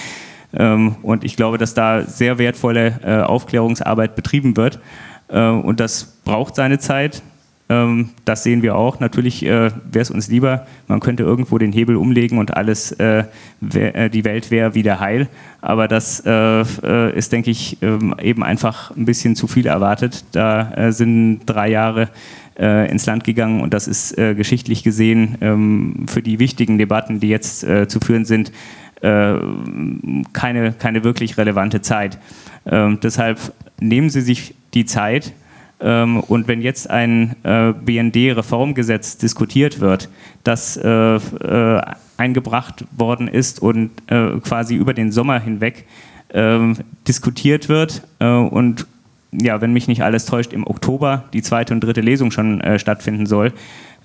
[0.54, 4.78] Ähm, und ich glaube, dass da sehr wertvolle Aufklärungsarbeit betrieben wird.
[5.26, 7.22] Und das braucht seine Zeit.
[7.68, 9.00] Ähm, das sehen wir auch.
[9.00, 13.24] Natürlich wäre es uns lieber, man könnte irgendwo den Hebel umlegen und alles, äh,
[13.60, 15.28] wär, äh, die Welt wäre wieder heil.
[15.60, 20.24] Aber das äh, äh ist, denke ich, ähm, eben einfach ein bisschen zu viel erwartet.
[20.32, 22.10] Da äh, sind drei Jahre
[22.58, 27.28] äh, ins Land gegangen und das ist geschichtlich gesehen ähm, für die wichtigen Debatten, die
[27.28, 28.52] jetzt zu führen sind,
[29.00, 32.18] keine, keine wirklich relevante Zeit.
[32.64, 33.38] Ähm, deshalb
[33.80, 35.32] nehmen Sie sich die Zeit
[35.80, 40.08] und wenn jetzt ein äh, BND-Reformgesetz diskutiert wird,
[40.44, 41.82] das äh, äh,
[42.16, 45.84] eingebracht worden ist und quasi über den Sommer hinweg
[46.32, 46.76] ähm,
[47.08, 48.86] diskutiert wird und
[49.32, 53.26] ja, wenn mich nicht alles täuscht, im Oktober die zweite und dritte Lesung schon stattfinden
[53.26, 53.52] soll.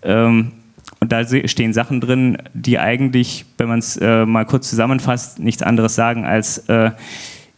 [0.02, 0.54] Ähm,
[1.00, 5.94] und da stehen Sachen drin, die eigentlich, wenn man es mal kurz zusammenfasst, nichts anderes
[5.94, 6.64] sagen als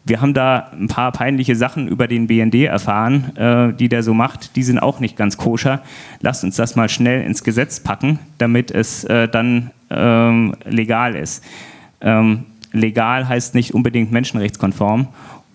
[0.03, 4.13] wir haben da ein paar peinliche Sachen über den BND erfahren, äh, die der so
[4.13, 4.55] macht.
[4.55, 5.81] Die sind auch nicht ganz koscher.
[6.21, 11.43] Lasst uns das mal schnell ins Gesetz packen, damit es äh, dann ähm, legal ist.
[12.01, 15.07] Ähm, legal heißt nicht unbedingt menschenrechtskonform.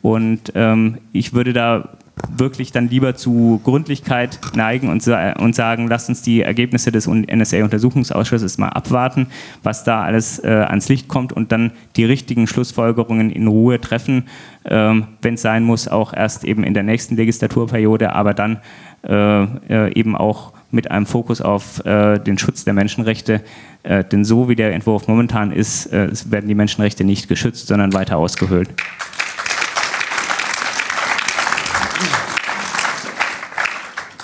[0.03, 1.89] Und ähm, ich würde da
[2.29, 8.57] wirklich dann lieber zu Gründlichkeit neigen und, und sagen, lasst uns die Ergebnisse des NSA-Untersuchungsausschusses
[8.57, 9.27] mal abwarten,
[9.63, 14.25] was da alles äh, ans Licht kommt und dann die richtigen Schlussfolgerungen in Ruhe treffen,
[14.65, 18.61] ähm, wenn es sein muss, auch erst eben in der nächsten Legislaturperiode, aber dann
[19.07, 23.43] äh, äh, eben auch mit einem Fokus auf äh, den Schutz der Menschenrechte.
[23.83, 27.93] Äh, denn so wie der Entwurf momentan ist, äh, werden die Menschenrechte nicht geschützt, sondern
[27.93, 28.71] weiter ausgehöhlt.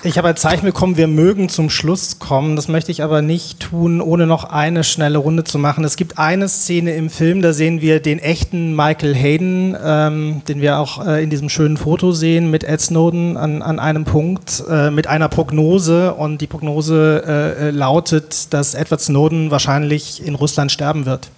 [0.05, 2.57] Ich habe ein Zeichen bekommen, wir mögen zum Schluss kommen.
[2.57, 5.85] Das möchte ich aber nicht tun, ohne noch eine schnelle Runde zu machen.
[5.85, 10.61] Es gibt eine Szene im Film, da sehen wir den echten Michael Hayden, ähm, den
[10.61, 14.65] wir auch äh, in diesem schönen Foto sehen, mit Ed Snowden an, an einem Punkt,
[14.69, 16.15] äh, mit einer Prognose.
[16.15, 21.31] Und die Prognose äh, äh lautet, dass Edward Snowden wahrscheinlich in Russland sterben wird.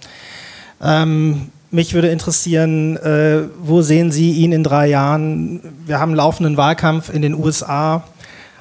[0.83, 5.61] Ähm, mich würde interessieren, äh, wo sehen Sie ihn in drei Jahren?
[5.85, 8.05] Wir haben laufenden Wahlkampf in den USA.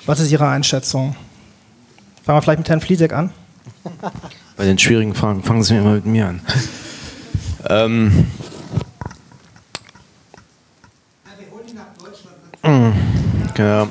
[0.06, 1.16] Was ist Ihre Einschätzung?
[2.24, 3.32] Fangen wir vielleicht mit Herrn Fliesek an.
[4.58, 6.42] Bei den schwierigen Fragen fangen Sie immer mit mir an.
[7.70, 8.28] ähm,
[13.58, 13.88] ja,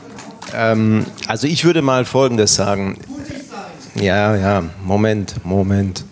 [0.54, 2.98] ähm, also ich würde mal Folgendes sagen.
[3.94, 6.04] Ja, ja, Moment, Moment.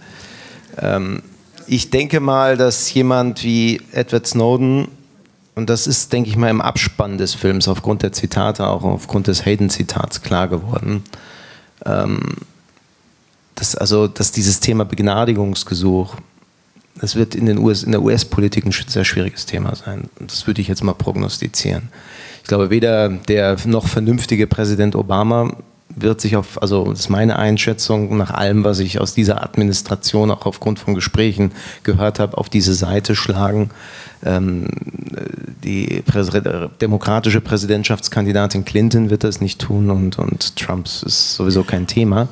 [0.79, 1.23] Ähm,
[1.67, 4.89] ich denke mal, dass jemand wie Edward Snowden
[5.55, 9.27] und das ist, denke ich mal, im Abspann des Films aufgrund der Zitate, auch aufgrund
[9.27, 11.03] des Hayden-Zitats klar geworden.
[11.85, 12.21] Ähm,
[13.57, 16.17] dass, also, dass dieses Thema Begnadigungsgesuch,
[17.01, 20.09] das wird in, den US, in der US-Politik ein sehr schwieriges Thema sein.
[20.19, 21.89] Das würde ich jetzt mal prognostizieren.
[22.43, 25.57] Ich glaube, weder der noch vernünftige Präsident Obama
[25.97, 30.31] wird sich auf, also das ist meine Einschätzung, nach allem, was ich aus dieser Administration
[30.31, 33.71] auch aufgrund von Gesprächen gehört habe, auf diese Seite schlagen.
[34.25, 34.69] Ähm,
[35.65, 36.31] die Präs
[36.81, 42.29] demokratische Präsidentschaftskandidatin Clinton wird das nicht tun und, und Trump ist sowieso kein Thema.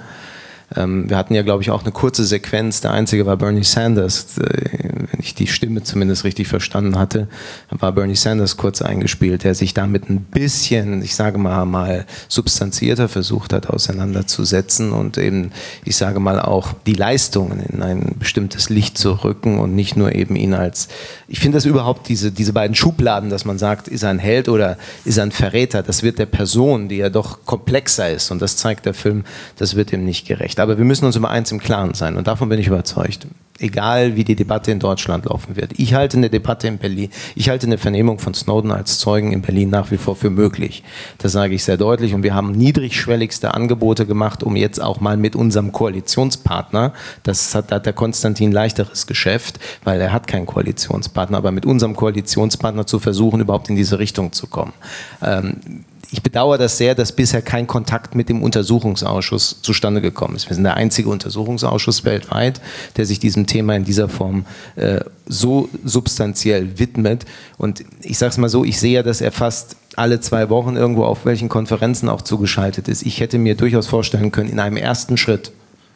[0.77, 2.81] Ähm, wir hatten ja, glaube ich, auch eine kurze Sequenz.
[2.81, 4.39] Der einzige war Bernie Sanders.
[4.39, 7.29] Äh, wenn ich die Stimme zumindest richtig verstanden hatte,
[7.71, 13.09] war Bernie Sanders kurz eingespielt, der sich damit ein bisschen, ich sage mal, mal substanzierter
[13.09, 15.51] versucht hat, auseinanderzusetzen und eben,
[15.85, 20.15] ich sage mal, auch die Leistungen in ein bestimmtes Licht zu rücken und nicht nur
[20.15, 20.89] eben ihn als,
[21.27, 24.49] ich finde das überhaupt, diese, diese beiden Schubladen, dass man sagt, ist er ein Held
[24.49, 28.43] oder ist er ein Verräter, das wird der Person, die ja doch komplexer ist und
[28.43, 29.25] das zeigt der Film,
[29.57, 30.58] das wird ihm nicht gerecht.
[30.59, 33.27] Aber wir müssen uns über eins im Klaren sein und davon bin ich überzeugt.
[33.61, 35.73] Egal wie die Debatte in Deutschland laufen wird.
[35.79, 39.43] Ich halte eine Debatte in Berlin, ich halte eine Vernehmung von Snowden als Zeugen in
[39.43, 40.85] Berlin nach wie vor für möglich.
[41.19, 45.17] Das sage ich sehr deutlich und wir haben niedrigschwelligste Angebote gemacht, um jetzt auch mal
[45.17, 46.93] mit unserem Koalitionspartner,
[47.25, 51.97] das hat, hat der Konstantin leichteres Geschäft, weil er hat keinen Koalitionspartner, aber mit unserem
[51.97, 54.73] Koalitionspartner zu versuchen, überhaupt in diese Richtung zu kommen.
[55.21, 60.49] Ähm, ich bedauere das sehr, dass bisher kein Kontakt mit dem Untersuchungsausschuss zustande gekommen ist.
[60.49, 62.61] Wir sind der einzige Untersuchungsausschuss weltweit,
[62.97, 64.47] der sich diesem Thema in dieser Form
[64.77, 67.27] äh, so substanziell widmet.
[67.59, 70.77] Und ich sage es mal so, ich sehe ja, dass er fast alle zwei Wochen
[70.77, 73.03] irgendwo auf welchen Konferenzen auch zugeschaltet ist.
[73.03, 75.53] Ich hätte mir durchaus vorstellen können, in einem ersten Schritt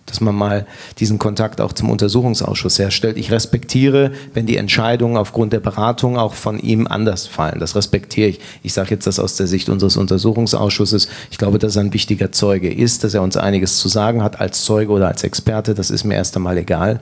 [0.07, 0.67] dass man mal
[0.99, 3.17] diesen Kontakt auch zum Untersuchungsausschuss herstellt.
[3.17, 7.61] Ich respektiere, wenn die Entscheidungen aufgrund der Beratung auch von ihm anders fallen.
[7.61, 8.41] Das respektiere ich.
[8.63, 11.09] Ich sage jetzt das aus der Sicht unseres Untersuchungsausschusses.
[11.31, 14.41] Ich glaube, dass er ein wichtiger Zeuge ist, dass er uns einiges zu sagen hat
[14.41, 15.75] als Zeuge oder als Experte.
[15.75, 17.01] Das ist mir erst einmal egal.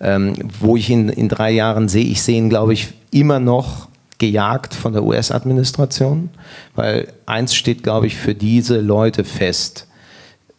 [0.00, 3.88] Ähm, wo ich ihn in drei Jahren sehe, ich sehe ihn, glaube ich, immer noch
[4.18, 6.30] gejagt von der US-Administration,
[6.74, 9.87] weil eins steht, glaube ich, für diese Leute fest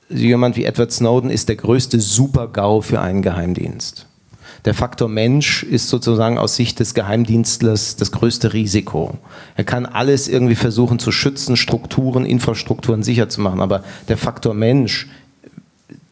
[0.10, 4.06] jemand wie Edward Snowden ist der größte Super-GAU für einen Geheimdienst.
[4.66, 9.18] Der Faktor Mensch ist sozusagen aus Sicht des Geheimdienstlers das größte Risiko.
[9.56, 14.54] Er kann alles irgendwie versuchen zu schützen, Strukturen, Infrastrukturen sicher zu machen, aber der Faktor
[14.54, 15.08] Mensch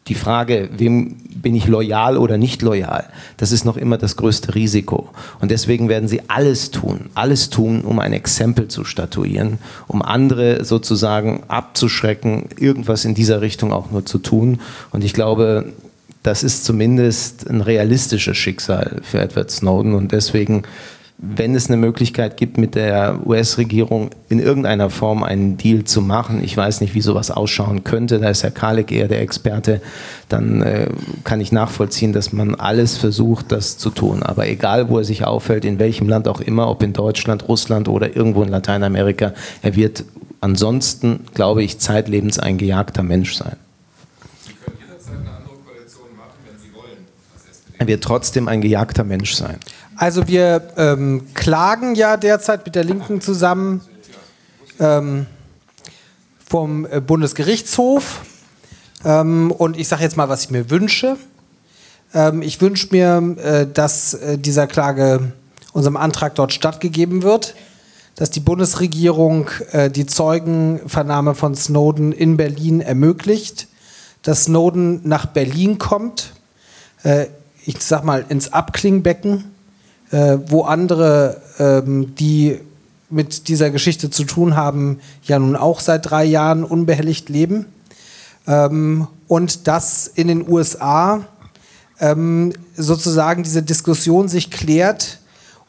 [0.08, 3.04] die Frage, wem bin ich loyal oder nicht loyal,
[3.36, 5.10] das ist noch immer das größte Risiko.
[5.40, 10.64] Und deswegen werden sie alles tun, alles tun, um ein Exempel zu statuieren, um andere
[10.64, 14.60] sozusagen abzuschrecken, irgendwas in dieser Richtung auch nur zu tun.
[14.90, 15.72] Und ich glaube,
[16.22, 19.94] das ist zumindest ein realistisches Schicksal für Edward Snowden.
[19.94, 20.64] Und deswegen
[21.20, 26.44] wenn es eine Möglichkeit gibt, mit der US-Regierung in irgendeiner Form einen Deal zu machen,
[26.44, 29.80] ich weiß nicht, wie sowas ausschauen könnte, da ist Herr Kalek eher der Experte,
[30.28, 30.86] dann äh,
[31.24, 34.22] kann ich nachvollziehen, dass man alles versucht, das zu tun.
[34.22, 37.88] Aber egal, wo er sich aufhält, in welchem Land auch immer, ob in Deutschland, Russland
[37.88, 40.04] oder irgendwo in Lateinamerika, er wird
[40.40, 43.56] ansonsten, glaube ich, zeitlebens ein gejagter Mensch sein.
[44.46, 47.06] Sie können jederzeit eine andere Koalition machen, wenn Sie wollen.
[47.76, 49.56] Er wird trotzdem ein gejagter Mensch sein.
[49.98, 53.80] Also wir ähm, klagen ja derzeit mit der Linken zusammen
[54.78, 55.26] ähm,
[56.48, 58.20] vom äh, Bundesgerichtshof.
[59.04, 61.16] Ähm, und ich sage jetzt mal, was ich mir wünsche.
[62.14, 65.32] Ähm, ich wünsche mir, äh, dass äh, dieser Klage
[65.72, 67.56] unserem Antrag dort stattgegeben wird,
[68.14, 73.66] dass die Bundesregierung äh, die Zeugenvernahme von Snowden in Berlin ermöglicht,
[74.22, 76.34] dass Snowden nach Berlin kommt,
[77.02, 77.26] äh,
[77.66, 79.57] ich sag mal ins Abklingbecken
[80.10, 82.60] äh, wo andere, ähm, die
[83.10, 87.66] mit dieser Geschichte zu tun haben, ja nun auch seit drei Jahren unbehelligt leben.
[88.46, 91.20] Ähm, und dass in den USA
[92.00, 95.18] ähm, sozusagen diese Diskussion sich klärt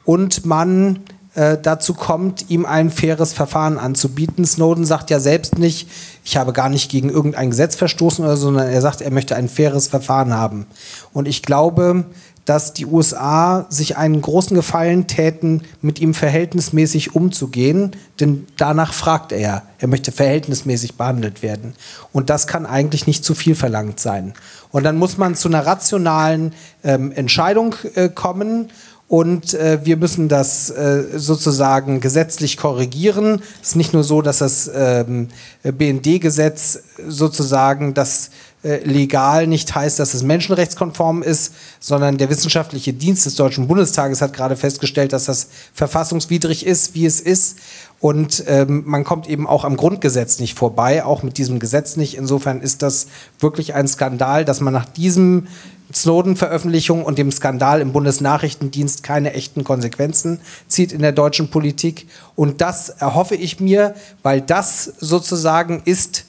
[0.06, 1.00] und man
[1.36, 4.46] äh, dazu kommt, ihm ein faires Verfahren anzubieten.
[4.46, 5.90] Snowden sagt ja selbst nicht,
[6.26, 9.88] ich habe gar nicht gegen irgendein Gesetz verstoßen, sondern er sagt, er möchte ein faires
[9.88, 10.66] Verfahren haben.
[11.14, 12.06] Und ich glaube,
[12.50, 19.32] dass die USA sich einen großen Gefallen täten, mit ihm verhältnismäßig umzugehen, denn danach fragt
[19.32, 19.62] er.
[19.78, 21.76] Er möchte verhältnismäßig behandelt werden.
[22.12, 24.34] Und das kann eigentlich nicht zu viel verlangt sein.
[24.72, 28.72] Und dann muss man zu einer rationalen ähm, Entscheidung äh, kommen.
[29.08, 33.44] Und äh, wir müssen das äh, sozusagen gesetzlich korrigieren.
[33.62, 35.28] Es ist nicht nur so, dass das ähm,
[35.62, 38.32] BND-Gesetz sozusagen das
[38.62, 44.34] legal nicht heißt, dass es menschenrechtskonform ist, sondern der wissenschaftliche Dienst des Deutschen Bundestages hat
[44.34, 47.60] gerade festgestellt, dass das verfassungswidrig ist, wie es ist.
[48.02, 52.18] Und ähm, man kommt eben auch am Grundgesetz nicht vorbei, auch mit diesem Gesetz nicht.
[52.18, 53.08] Insofern ist das
[53.40, 55.48] wirklich ein Skandal, dass man nach diesem
[55.94, 62.08] Snowden-Veröffentlichung und dem Skandal im Bundesnachrichtendienst keine echten Konsequenzen zieht in der deutschen Politik.
[62.36, 66.26] Und das erhoffe ich mir, weil das sozusagen ist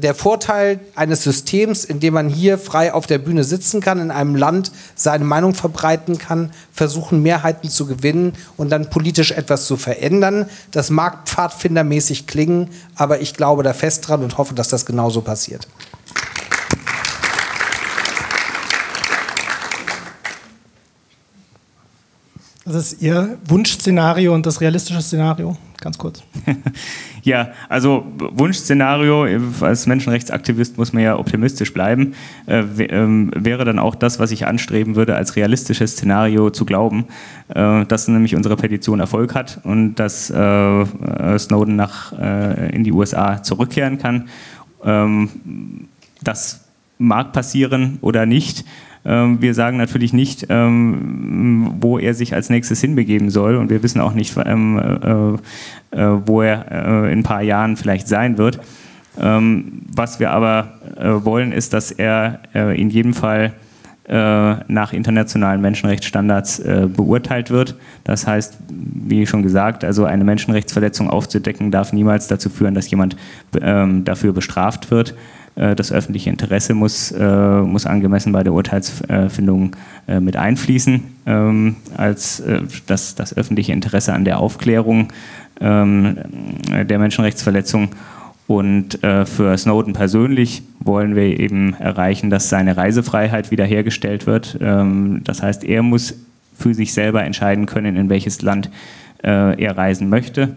[0.00, 4.10] der Vorteil eines Systems, in dem man hier frei auf der Bühne sitzen kann, in
[4.10, 9.76] einem Land seine Meinung verbreiten kann, versuchen Mehrheiten zu gewinnen und dann politisch etwas zu
[9.76, 10.46] verändern.
[10.72, 15.20] Das mag pfadfindermäßig klingen, aber ich glaube da fest dran und hoffe, dass das genauso
[15.20, 15.68] passiert.
[22.64, 25.56] Das ist Ihr Wunschszenario und das realistische Szenario?
[25.84, 26.22] Ganz kurz.
[27.24, 29.26] ja, also Wunschszenario,
[29.60, 32.14] als Menschenrechtsaktivist muss man ja optimistisch bleiben,
[32.46, 37.04] äh, ähm, wäre dann auch das, was ich anstreben würde, als realistisches Szenario zu glauben,
[37.48, 42.82] äh, dass nämlich unsere Petition Erfolg hat und dass äh, äh Snowden nach, äh, in
[42.82, 44.30] die USA zurückkehren kann.
[44.82, 45.28] Ähm,
[46.22, 46.64] das
[46.96, 48.64] mag passieren oder nicht.
[49.04, 53.82] Ähm, wir sagen natürlich nicht, ähm, wo er sich als nächstes hinbegeben soll und wir
[53.82, 58.38] wissen auch nicht, ähm, äh, äh, wo er äh, in ein paar Jahren vielleicht sein
[58.38, 58.60] wird.
[59.16, 60.72] was wir aber
[61.22, 63.52] wollen, ist, dass er in jedem Fall
[64.08, 66.60] nach internationalen Menschenrechtsstandards
[66.96, 67.76] beurteilt wird.
[68.02, 73.14] Das heißt, wie schon gesagt, also eine Menschenrechtsverletzung aufzudecken darf niemals dazu führen, dass jemand
[73.52, 75.14] dafür bestraft wird.
[75.56, 79.76] Äh, das öffentliche Interesse muss, äh, muss angemessen bei der Urteilsfindung
[80.08, 82.42] äh, mit einfließen, ähm, als
[82.86, 85.08] das, das öffentliche Interesse an der Aufklärung
[85.60, 86.16] ähm,
[86.88, 87.90] der Menschenrechtsverletzung.
[88.46, 94.58] Und für Snowden persönlich wollen wir eben erreichen, dass seine Reisefreiheit wiederhergestellt wird.
[94.60, 96.14] Ähm, das heißt, er muss
[96.54, 98.70] für sich selber entscheiden können, in welches Land
[99.22, 100.56] er reisen möchte.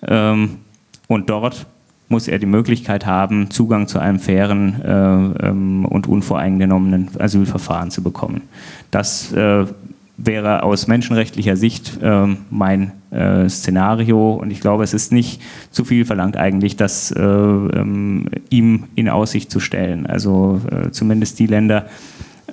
[0.00, 0.60] Und
[1.26, 1.66] dort
[2.08, 8.02] muss er die Möglichkeit haben, Zugang zu einem fairen äh, ähm, und unvoreingenommenen Asylverfahren zu
[8.02, 8.42] bekommen.
[8.90, 9.66] Das äh,
[10.16, 15.40] wäre aus menschenrechtlicher Sicht äh, mein äh, Szenario und ich glaube, es ist nicht
[15.70, 20.06] zu viel verlangt eigentlich, das äh, ähm, ihm in Aussicht zu stellen.
[20.06, 21.86] Also äh, zumindest die Länder,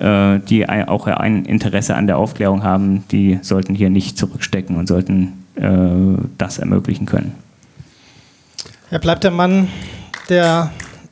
[0.03, 4.87] die ein, auch ein Interesse an der Aufklärung haben, die sollten hier nicht zurückstecken und
[4.87, 5.33] sollten
[6.39, 7.33] das ermöglichen können.
[8.91, 9.69] Er bleibt der Mann,
[10.27, 10.69] der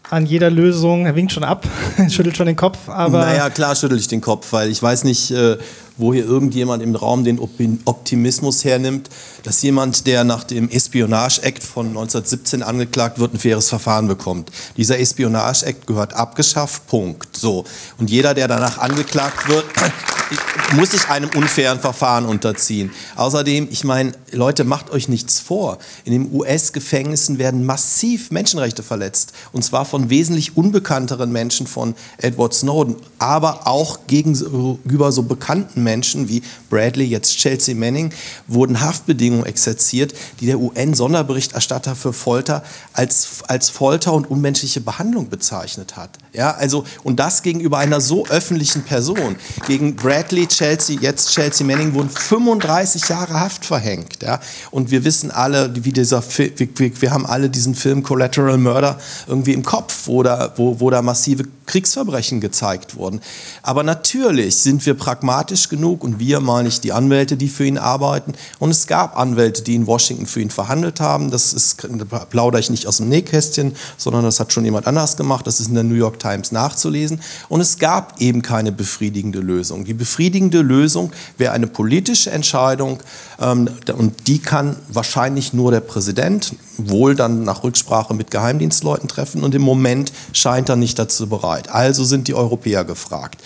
[0.10, 1.66] an jeder Lösung, er winkt schon ab,
[2.10, 3.20] schüttelt schon den Kopf, aber.
[3.20, 5.58] Naja, klar schüttel ich den Kopf, weil ich weiß nicht, äh,
[6.00, 7.40] wo hier irgendjemand im Raum den
[7.86, 9.10] Optimismus hernimmt,
[9.44, 14.52] dass jemand, der nach dem Espionage Act von 1917 angeklagt wird, ein faires Verfahren bekommt.
[14.78, 17.36] Dieser Espionage Act gehört abgeschafft, Punkt.
[17.38, 17.66] So.
[17.98, 19.66] Und jeder, der danach angeklagt wird,
[20.76, 22.92] muss sich einem unfairen Verfahren unterziehen.
[23.16, 25.80] Außerdem, ich meine, Leute, macht euch nichts vor.
[26.06, 29.34] In den US-Gefängnissen werden massiv Menschenrechte verletzt.
[29.52, 35.89] Und zwar von wesentlich unbekannteren Menschen von Edward Snowden, aber auch gegenüber so bekannten Menschen.
[35.90, 38.14] Menschen wie Bradley, jetzt Chelsea Manning,
[38.48, 42.64] wurden Haftbedingungen exerziert, die der UN-Sonderberichterstatter für Folter
[42.94, 46.12] als, als Folter und unmenschliche Behandlung bezeichnet hat.
[46.32, 49.36] Ja, also, und das gegenüber einer so öffentlichen Person.
[49.66, 54.22] Gegen Bradley, Chelsea, jetzt Chelsea Manning wurden 35 Jahre Haft verhängt.
[54.22, 54.40] Ja?
[54.70, 59.00] Und wir wissen alle, wie dieser Film, wir, wir haben alle diesen Film Collateral Murder
[59.26, 63.22] irgendwie im Kopf, wo da, wo, wo da massive Kriegsverbrechen gezeigt wurden.
[63.62, 67.78] Aber natürlich sind wir pragmatisch genug und wir meine ich die Anwälte, die für ihn
[67.78, 68.34] arbeiten.
[68.60, 71.32] Und es gab Anwälte, die in Washington für ihn verhandelt haben.
[71.32, 75.18] Das ist, da plaudere ich nicht aus dem Nähkästchen, sondern das hat schon jemand anders
[75.18, 75.48] gemacht.
[75.48, 77.22] Das ist in der New York Times nachzulesen.
[77.48, 79.86] Und es gab eben keine befriedigende Lösung.
[79.86, 83.02] Die befriedigende Lösung wäre eine politische Entscheidung
[83.40, 89.44] ähm, und die kann wahrscheinlich nur der Präsident, wohl dann nach Rücksprache mit Geheimdienstleuten treffen.
[89.44, 91.70] Und im Moment scheint er nicht dazu bereit.
[91.70, 93.42] Also sind die Europäer gefragt.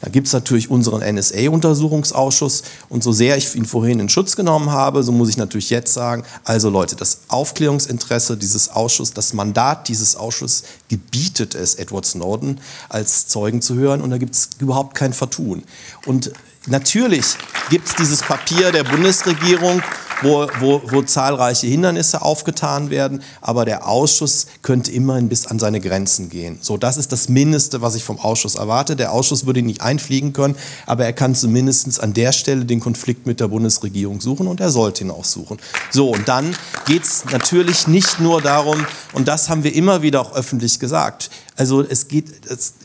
[0.00, 2.62] Da gibt es natürlich unseren NSA-Untersuchungsausschuss.
[2.88, 5.92] Und so sehr ich ihn vorhin in Schutz genommen habe, so muss ich natürlich jetzt
[5.92, 12.60] sagen, also Leute, das Aufklärungsinteresse dieses Ausschusses, das Mandat dieses Ausschusses gebietet es, Edward Snowden
[12.88, 14.00] als Zeugen zu hören.
[14.00, 15.62] Und da gibt es überhaupt kein Vertun.
[16.06, 16.32] Und
[16.66, 17.36] natürlich
[17.70, 19.82] gibt es dieses Papier der Bundesregierung
[20.22, 25.80] wo, wo, wo zahlreiche Hindernisse aufgetan werden, aber der Ausschuss könnte immerhin bis an seine
[25.80, 26.58] Grenzen gehen.
[26.60, 28.96] So, das ist das Mindeste, was ich vom Ausschuss erwarte.
[28.96, 30.56] Der Ausschuss würde nicht einfliegen können,
[30.86, 34.70] aber er kann zumindest an der Stelle den Konflikt mit der Bundesregierung suchen und er
[34.70, 35.58] sollte ihn auch suchen.
[35.90, 36.56] So, und dann
[36.86, 41.30] geht es natürlich nicht nur darum, und das haben wir immer wieder auch öffentlich gesagt,
[41.56, 42.26] also es geht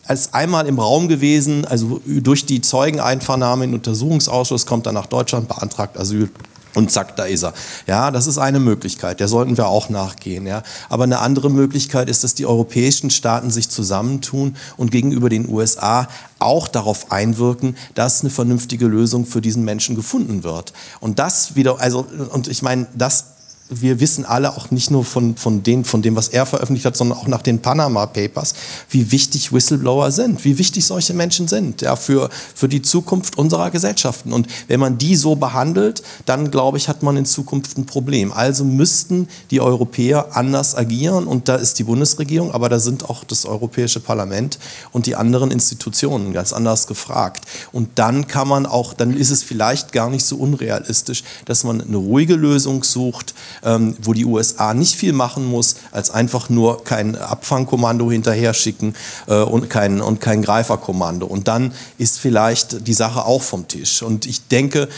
[0.05, 5.47] als einmal im Raum gewesen, also durch die Zeugeneinvernahme im Untersuchungsausschuss kommt er nach Deutschland,
[5.47, 6.29] beantragt Asyl
[6.75, 7.53] und zack, da ist er.
[7.87, 10.47] Ja, das ist eine Möglichkeit, der sollten wir auch nachgehen.
[10.47, 10.63] Ja.
[10.89, 16.07] Aber eine andere Möglichkeit ist, dass die europäischen Staaten sich zusammentun und gegenüber den USA
[16.39, 20.73] auch darauf einwirken, dass eine vernünftige Lösung für diesen Menschen gefunden wird.
[20.99, 23.32] Und das wieder, also, und ich meine, das
[23.69, 26.97] wir wissen alle auch nicht nur von, von, den, von dem, was er veröffentlicht hat,
[26.97, 28.53] sondern auch nach den Panama Papers,
[28.89, 33.71] wie wichtig Whistleblower sind, wie wichtig solche Menschen sind ja, für, für die Zukunft unserer
[33.71, 34.33] Gesellschaften.
[34.33, 38.31] Und wenn man die so behandelt, dann glaube ich, hat man in Zukunft ein Problem.
[38.33, 43.23] Also müssten die Europäer anders agieren und da ist die Bundesregierung, aber da sind auch
[43.23, 44.59] das Europäische Parlament
[44.91, 47.45] und die anderen Institutionen ganz anders gefragt.
[47.71, 51.81] Und dann kann man auch, dann ist es vielleicht gar nicht so unrealistisch, dass man
[51.81, 53.33] eine ruhige Lösung sucht,
[53.63, 58.95] ähm, wo die USA nicht viel machen muss, als einfach nur kein Abfangkommando hinterher schicken
[59.27, 61.25] äh, und, kein, und kein Greiferkommando.
[61.25, 64.01] Und dann ist vielleicht die Sache auch vom Tisch.
[64.01, 64.89] Und ich denke,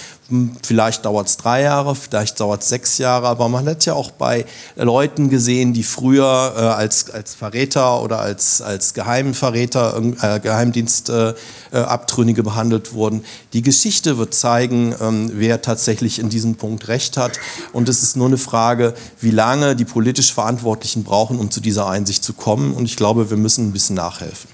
[0.64, 4.12] vielleicht dauert es drei Jahre, vielleicht dauert es sechs Jahre, aber man hat ja auch
[4.12, 4.46] bei
[4.76, 12.44] Leuten gesehen, die früher äh, als, als Verräter oder als, als Geheimverräter, äh, Geheimdienstabtrünnige äh,
[12.44, 13.24] behandelt wurden.
[13.54, 17.40] Die Geschichte wird zeigen, ähm, wer tatsächlich in diesem Punkt Recht hat.
[17.72, 21.88] Und es ist nur eine Frage, wie lange die politisch Verantwortlichen brauchen, um zu dieser
[21.88, 22.74] Einsicht zu kommen.
[22.74, 24.50] Und ich glaube, wir müssen ein bisschen nachhelfen.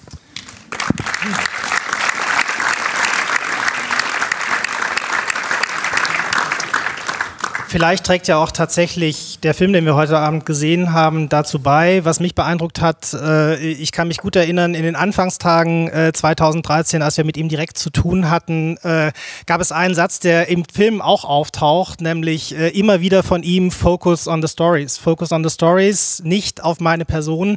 [7.72, 12.04] Vielleicht trägt ja auch tatsächlich der Film, den wir heute Abend gesehen haben, dazu bei.
[12.04, 17.02] Was mich beeindruckt hat, äh, ich kann mich gut erinnern, in den Anfangstagen äh, 2013,
[17.02, 19.14] als wir mit ihm direkt zu tun hatten, äh,
[19.46, 23.72] gab es einen Satz, der im Film auch auftaucht, nämlich äh, immer wieder von ihm
[23.72, 24.98] Focus on the Stories.
[24.98, 27.56] Focus on the Stories, nicht auf meine Person.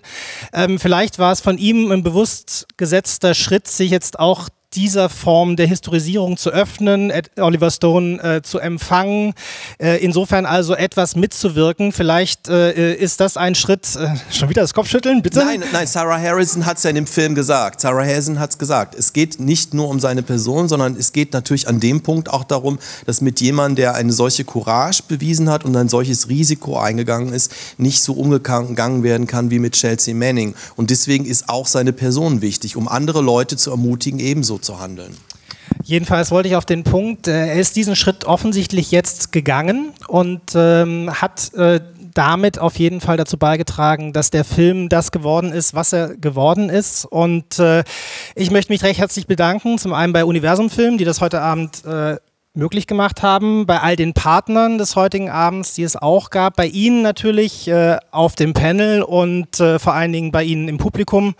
[0.52, 5.56] Ähm, vielleicht war es von ihm ein bewusst gesetzter Schritt, sich jetzt auch dieser Form
[5.56, 9.34] der Historisierung zu öffnen, Oliver Stone äh, zu empfangen,
[9.78, 11.92] äh, insofern also etwas mitzuwirken.
[11.92, 15.38] Vielleicht äh, ist das ein Schritt, äh, schon wieder das Kopfschütteln, bitte?
[15.40, 17.80] Nein, nein, Sarah Harrison hat es ja in dem Film gesagt.
[17.80, 18.94] Sarah Harrison hat es gesagt.
[18.94, 22.44] Es geht nicht nur um seine Person, sondern es geht natürlich an dem Punkt auch
[22.44, 27.32] darum, dass mit jemandem, der eine solche Courage bewiesen hat und ein solches Risiko eingegangen
[27.32, 30.54] ist, nicht so umgegangen werden kann wie mit Chelsea Manning.
[30.76, 35.16] Und deswegen ist auch seine Person wichtig, um andere Leute zu ermutigen, ebenso zu handeln.
[35.82, 40.40] Jedenfalls wollte ich auf den Punkt, äh, er ist diesen Schritt offensichtlich jetzt gegangen und
[40.54, 41.80] ähm, hat äh,
[42.14, 46.70] damit auf jeden Fall dazu beigetragen, dass der Film das geworden ist, was er geworden
[46.70, 47.04] ist.
[47.04, 47.84] Und äh,
[48.34, 51.84] ich möchte mich recht herzlich bedanken, zum einen bei Universum Film, die das heute Abend
[51.84, 52.16] äh,
[52.54, 56.66] möglich gemacht haben, bei all den Partnern des heutigen Abends, die es auch gab, bei
[56.66, 61.34] Ihnen natürlich äh, auf dem Panel und äh, vor allen Dingen bei Ihnen im Publikum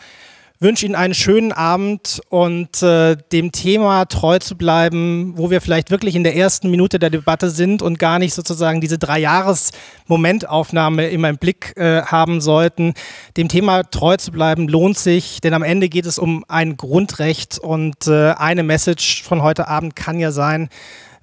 [0.65, 5.91] wünsche Ihnen einen schönen Abend und äh, dem Thema treu zu bleiben, wo wir vielleicht
[5.91, 11.29] wirklich in der ersten Minute der Debatte sind und gar nicht sozusagen diese Drei-Jahres-Momentaufnahme immer
[11.29, 12.95] im Blick äh, haben sollten.
[13.37, 17.59] Dem Thema treu zu bleiben lohnt sich, denn am Ende geht es um ein Grundrecht
[17.59, 20.71] und äh, eine Message von heute Abend kann ja sein,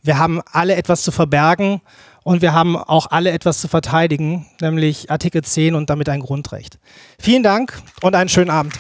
[0.04, 1.82] wir haben alle etwas zu verbergen
[2.24, 6.78] und wir haben auch alle etwas zu verteidigen, nämlich Artikel 10 und damit ein Grundrecht.
[7.18, 8.78] Vielen Dank und einen schönen Abend.